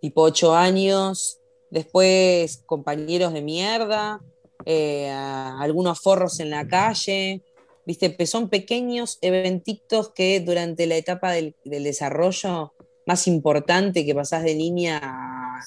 [0.00, 4.20] tipo ocho años, después compañeros de mierda,
[4.64, 7.42] eh, algunos forros en la calle,
[7.88, 12.74] viste, son pequeños eventitos que durante la etapa del, del desarrollo
[13.08, 15.60] más importante que pasás de niña a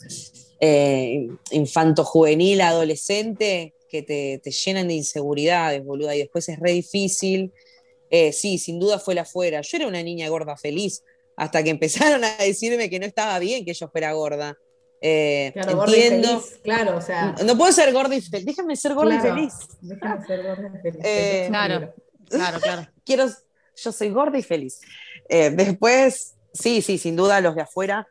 [0.59, 7.51] eh, infanto juvenil, adolescente, que te, llenan de inseguridades, boluda, y después es re difícil.
[8.11, 9.61] Eh, sí, sin duda fue la fuera.
[9.61, 11.03] Yo era una niña gorda feliz,
[11.35, 14.55] hasta que empezaron a decirme que no estaba bien que yo fuera gorda.
[15.01, 16.27] Eh, claro, entiendo.
[16.27, 17.35] Gorda y feliz, claro, o sea.
[17.43, 18.45] No, puedo ser gorda y feliz.
[18.45, 19.53] Déjame ser gorda y feliz.
[19.81, 21.47] Déjame ser gorda y feliz.
[21.47, 21.93] claro,
[22.31, 22.87] claro, claro.
[23.05, 23.27] Quiero,
[23.75, 24.79] yo soy gorda y feliz.
[25.29, 28.07] después, sí, sí, sin duda los de afuera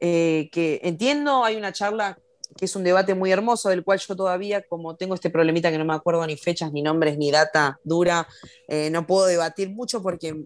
[0.00, 2.18] eh, que entiendo, hay una charla
[2.56, 5.78] que es un debate muy hermoso, del cual yo todavía, como tengo este problemita que
[5.78, 8.26] no me acuerdo ni fechas, ni nombres, ni data dura,
[8.68, 10.44] eh, no puedo debatir mucho porque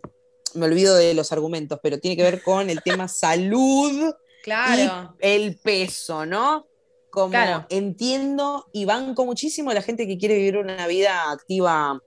[0.54, 5.14] me olvido de los argumentos, pero tiene que ver con el tema salud claro.
[5.20, 6.66] y el peso, ¿no?
[7.10, 7.36] Como
[7.70, 12.00] entiendo y banco muchísimo a la gente que quiere vivir una vida activa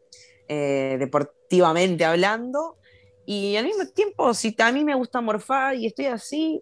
[0.54, 2.78] eh, deportivamente hablando,
[3.26, 6.62] y al mismo tiempo, si a mí me gusta morfar y estoy así,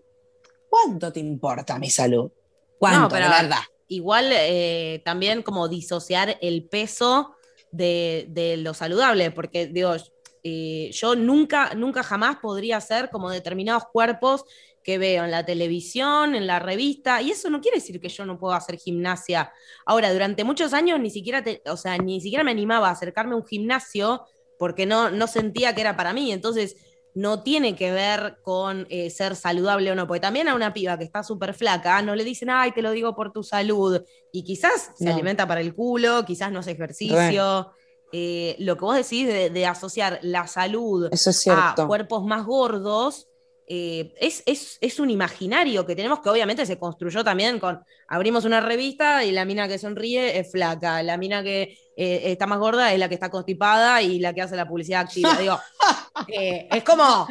[0.69, 2.31] ¿cuánto te importa mi salud?
[2.77, 3.61] ¿Cuánto, pero verdad?
[3.87, 7.35] Igual eh, también como disociar el peso
[7.71, 9.95] de, lo saludable, porque digo,
[10.43, 14.45] eh, yo nunca, nunca jamás podría ser como determinados cuerpos
[14.83, 18.25] que veo en la televisión, en la revista, y eso no quiere decir que yo
[18.25, 19.53] no puedo hacer gimnasia.
[19.85, 23.37] Ahora, durante muchos años ni siquiera, o sea, ni siquiera me animaba a acercarme a
[23.37, 24.25] un gimnasio
[24.57, 26.31] porque no, no sentía que era para mí.
[26.31, 26.77] Entonces,
[27.13, 30.97] no tiene que ver con eh, ser saludable o no, porque también a una piba
[30.97, 34.43] que está súper flaca no le dicen, ay, te lo digo por tu salud, y
[34.43, 37.71] quizás se alimenta para el culo, quizás no hace ejercicio.
[38.13, 41.09] Eh, lo que vos decís de, asociar la salud
[41.49, 43.27] a cuerpos más gordos,
[43.67, 44.43] eh, es,
[44.81, 49.31] es, un imaginario que tenemos que obviamente se construyó también con, abrimos una revista y
[49.31, 53.07] la mina que sonríe es flaca, la mina que eh, está más gorda es la
[53.07, 55.37] que está constipada y la que hace la publicidad activa.
[55.37, 55.57] Digo,
[56.27, 57.27] eh, es como,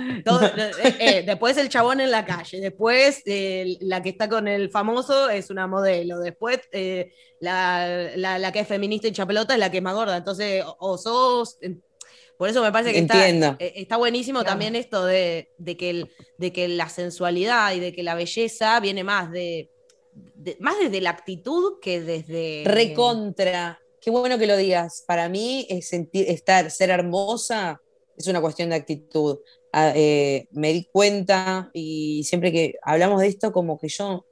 [1.26, 3.22] después el chabón en la calle, después
[3.81, 6.61] la que está con el famoso es una modelo, después
[7.41, 11.59] la, que es feminista y chapelota es la que es más gorda, entonces o sos
[12.41, 16.07] por eso me parece que está, eh, está, buenísimo también esto de, que
[16.38, 19.70] de que la sensualidad y de que la belleza viene más de,
[20.59, 22.62] más desde la actitud que desde.
[22.64, 23.78] Recontra.
[24.01, 25.05] Qué bueno que lo digas.
[25.07, 27.82] Para mí es sentir, estar, ser hermosa
[28.16, 29.41] es una cuestión de actitud.
[29.70, 34.24] Ah, eh, me di cuenta y siempre que hablamos de esto, como que yo,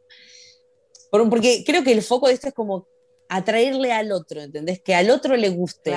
[1.10, 2.88] porque creo que el foco de esto es como
[3.28, 4.80] atraerle al otro, ¿entendés?
[4.80, 5.94] Que al otro le guste.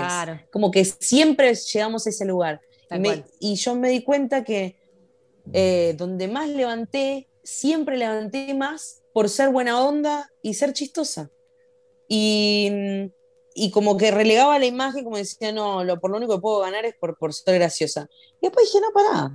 [0.52, 2.62] Como que siempre llegamos a ese lugar.
[3.40, 4.76] Y, yo me di cuenta que
[5.54, 11.32] eh, donde más levanté, siempre levanté más por ser buena onda y ser chistosa.
[12.08, 12.70] Y,
[13.74, 16.84] como que relegaba la imagen, como decía, no, lo, por lo único que puedo ganar
[16.86, 18.10] es por, por ser graciosa.
[18.42, 19.32] Y después dije, no, pará.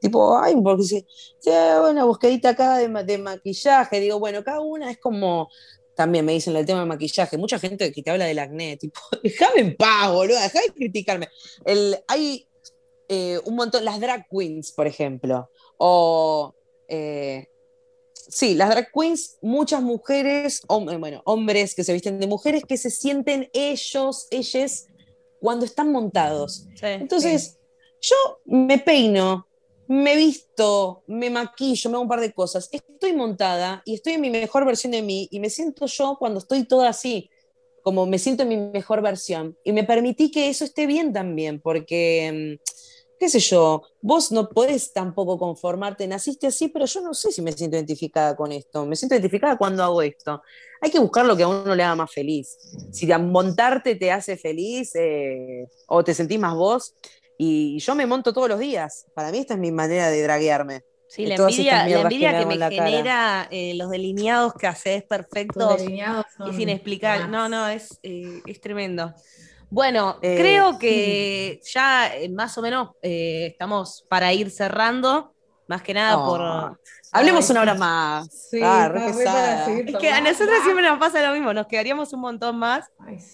[0.00, 1.06] Tipo, ay, porque si,
[1.38, 5.48] si una buscadita acá de, de, maquillaje, digo, bueno, cada una es como,
[5.98, 9.00] también me dicen el tema del maquillaje, mucha gente que te habla del acné, tipo,
[9.24, 11.28] déjame en paz, boludo, déjame de criticarme.
[11.64, 12.46] El, hay
[13.08, 16.54] eh, un montón, las drag queens, por ejemplo, o,
[16.86, 17.48] eh,
[18.14, 22.90] sí, las drag queens, muchas mujeres, bueno, hombres que se visten de mujeres que se
[22.90, 24.86] sienten ellos, ellas,
[25.40, 26.68] cuando están montados.
[26.80, 27.58] Entonces,
[28.00, 29.47] yo me peino,
[29.88, 34.20] me visto, me maquillo, me hago un par de cosas, estoy montada y estoy en
[34.20, 37.30] mi mejor versión de mí y me siento yo cuando estoy toda así,
[37.82, 39.56] como me siento en mi mejor versión.
[39.64, 42.72] Y me permití que eso esté bien también, porque, mm,
[43.18, 47.40] qué sé yo, vos no podés tampoco conformarte, naciste así, pero yo no sé si
[47.40, 50.42] me siento identificada con esto, me siento identificada cuando hago esto.
[50.82, 52.58] Hay que buscar lo que a uno le haga más feliz.
[52.92, 56.94] Si montarte te hace feliz eh, o te sentís más vos,
[57.40, 59.06] y yo me monto todos los días.
[59.14, 60.82] Para mí esta es mi manera de draguearme.
[61.06, 66.52] Sí, la envidia, la envidia que, me genera eh, los delineados que haces perfectos y
[66.52, 67.28] sin explicar.
[67.30, 69.14] No, no, es, eh, es tremendo.
[69.70, 75.32] Bueno, eh, creo que ya más o menos estamos para ir cerrando.
[75.68, 76.80] Más que nada por.
[77.12, 78.28] Hablemos una hora más.
[78.50, 78.92] Sí, ah,
[79.86, 82.84] es que a nosotros siempre nos pasa lo mismo, nos quedaríamos un montón más,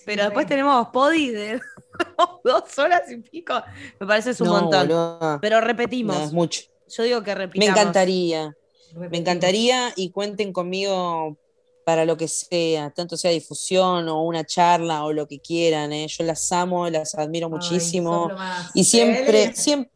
[0.04, 1.60] pero después tenemos podi de
[2.44, 3.54] dos horas y pico.
[3.98, 5.38] Me parece un montón.
[5.40, 6.16] Pero repetimos.
[6.16, 6.62] es mucho.
[6.88, 7.74] Yo digo que repetimos.
[7.74, 8.56] Me encantaría.
[8.94, 11.36] Me encantaría y cuenten conmigo
[11.84, 15.92] para lo que sea, tanto sea difusión o una charla o lo que quieran.
[15.92, 16.06] ¿eh?
[16.08, 18.30] Yo las amo, las admiro muchísimo.
[18.72, 19.90] Y siempre, siempre,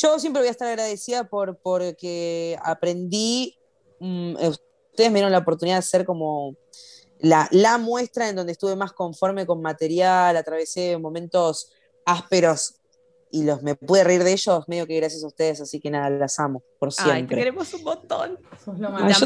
[0.00, 3.58] yo siempre voy a estar agradecida por porque aprendí.
[3.98, 6.56] Mm, ustedes me dieron la oportunidad de ser como
[7.18, 11.72] la, muestra en donde estuve más conforme con material, atravesé momentos
[12.06, 12.76] ásperos
[13.32, 16.10] y los me pude reír de ellos medio que gracias a ustedes, así que nada,
[16.10, 17.14] las amo por siempre.
[17.14, 18.38] Ay, te queremos un montón.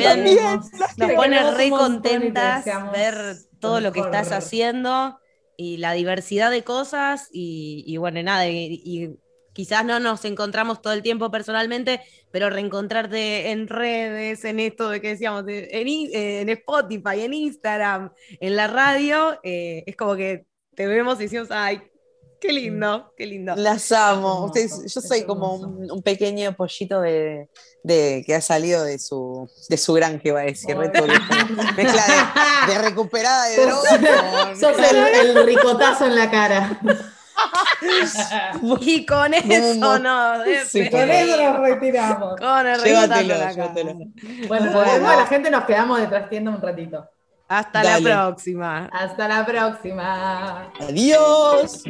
[0.03, 0.61] también,
[0.97, 5.19] nos pone re contentas ver todo lo que estás haciendo
[5.57, 9.17] y la diversidad de cosas y, bueno, nada, y
[9.55, 15.01] quizás no nos encontramos todo el tiempo personalmente, pero reencontrarte en redes, en esto de
[15.01, 20.45] que decíamos, en, Spotify, en Instagram, en la radio, eh, es como que
[20.75, 21.81] te vemos y decimos, ay,
[22.41, 23.55] qué lindo, qué lindo.
[23.57, 24.53] Las amo.
[24.55, 27.49] yo soy como un, pequeño pollito de,
[27.87, 30.77] que ha salido de su, de su granja, iba a decir.
[30.77, 32.05] Mezcla
[32.67, 34.57] de, recuperada de droga.
[34.61, 36.81] Sos el ricotazo en la cara.
[38.81, 40.35] y con eso no.
[40.91, 42.41] con eso nos retiramos.
[42.41, 42.81] Con el
[44.49, 47.09] Bueno, pues la gente nos quedamos detrás tienda un ratito.
[47.49, 48.89] Hasta la próxima.
[48.93, 50.73] Hasta la próxima.
[50.81, 51.85] Adiós.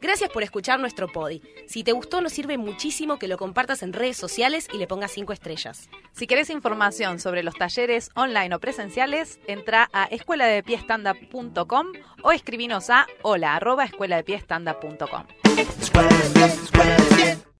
[0.00, 1.42] Gracias por escuchar nuestro podi.
[1.66, 5.12] Si te gustó, nos sirve muchísimo que lo compartas en redes sociales y le pongas
[5.12, 5.88] cinco estrellas.
[6.12, 11.86] Si querés información sobre los talleres online o presenciales, entra a escueladepiestanda.com
[12.22, 13.88] o escribinos a hola arroba.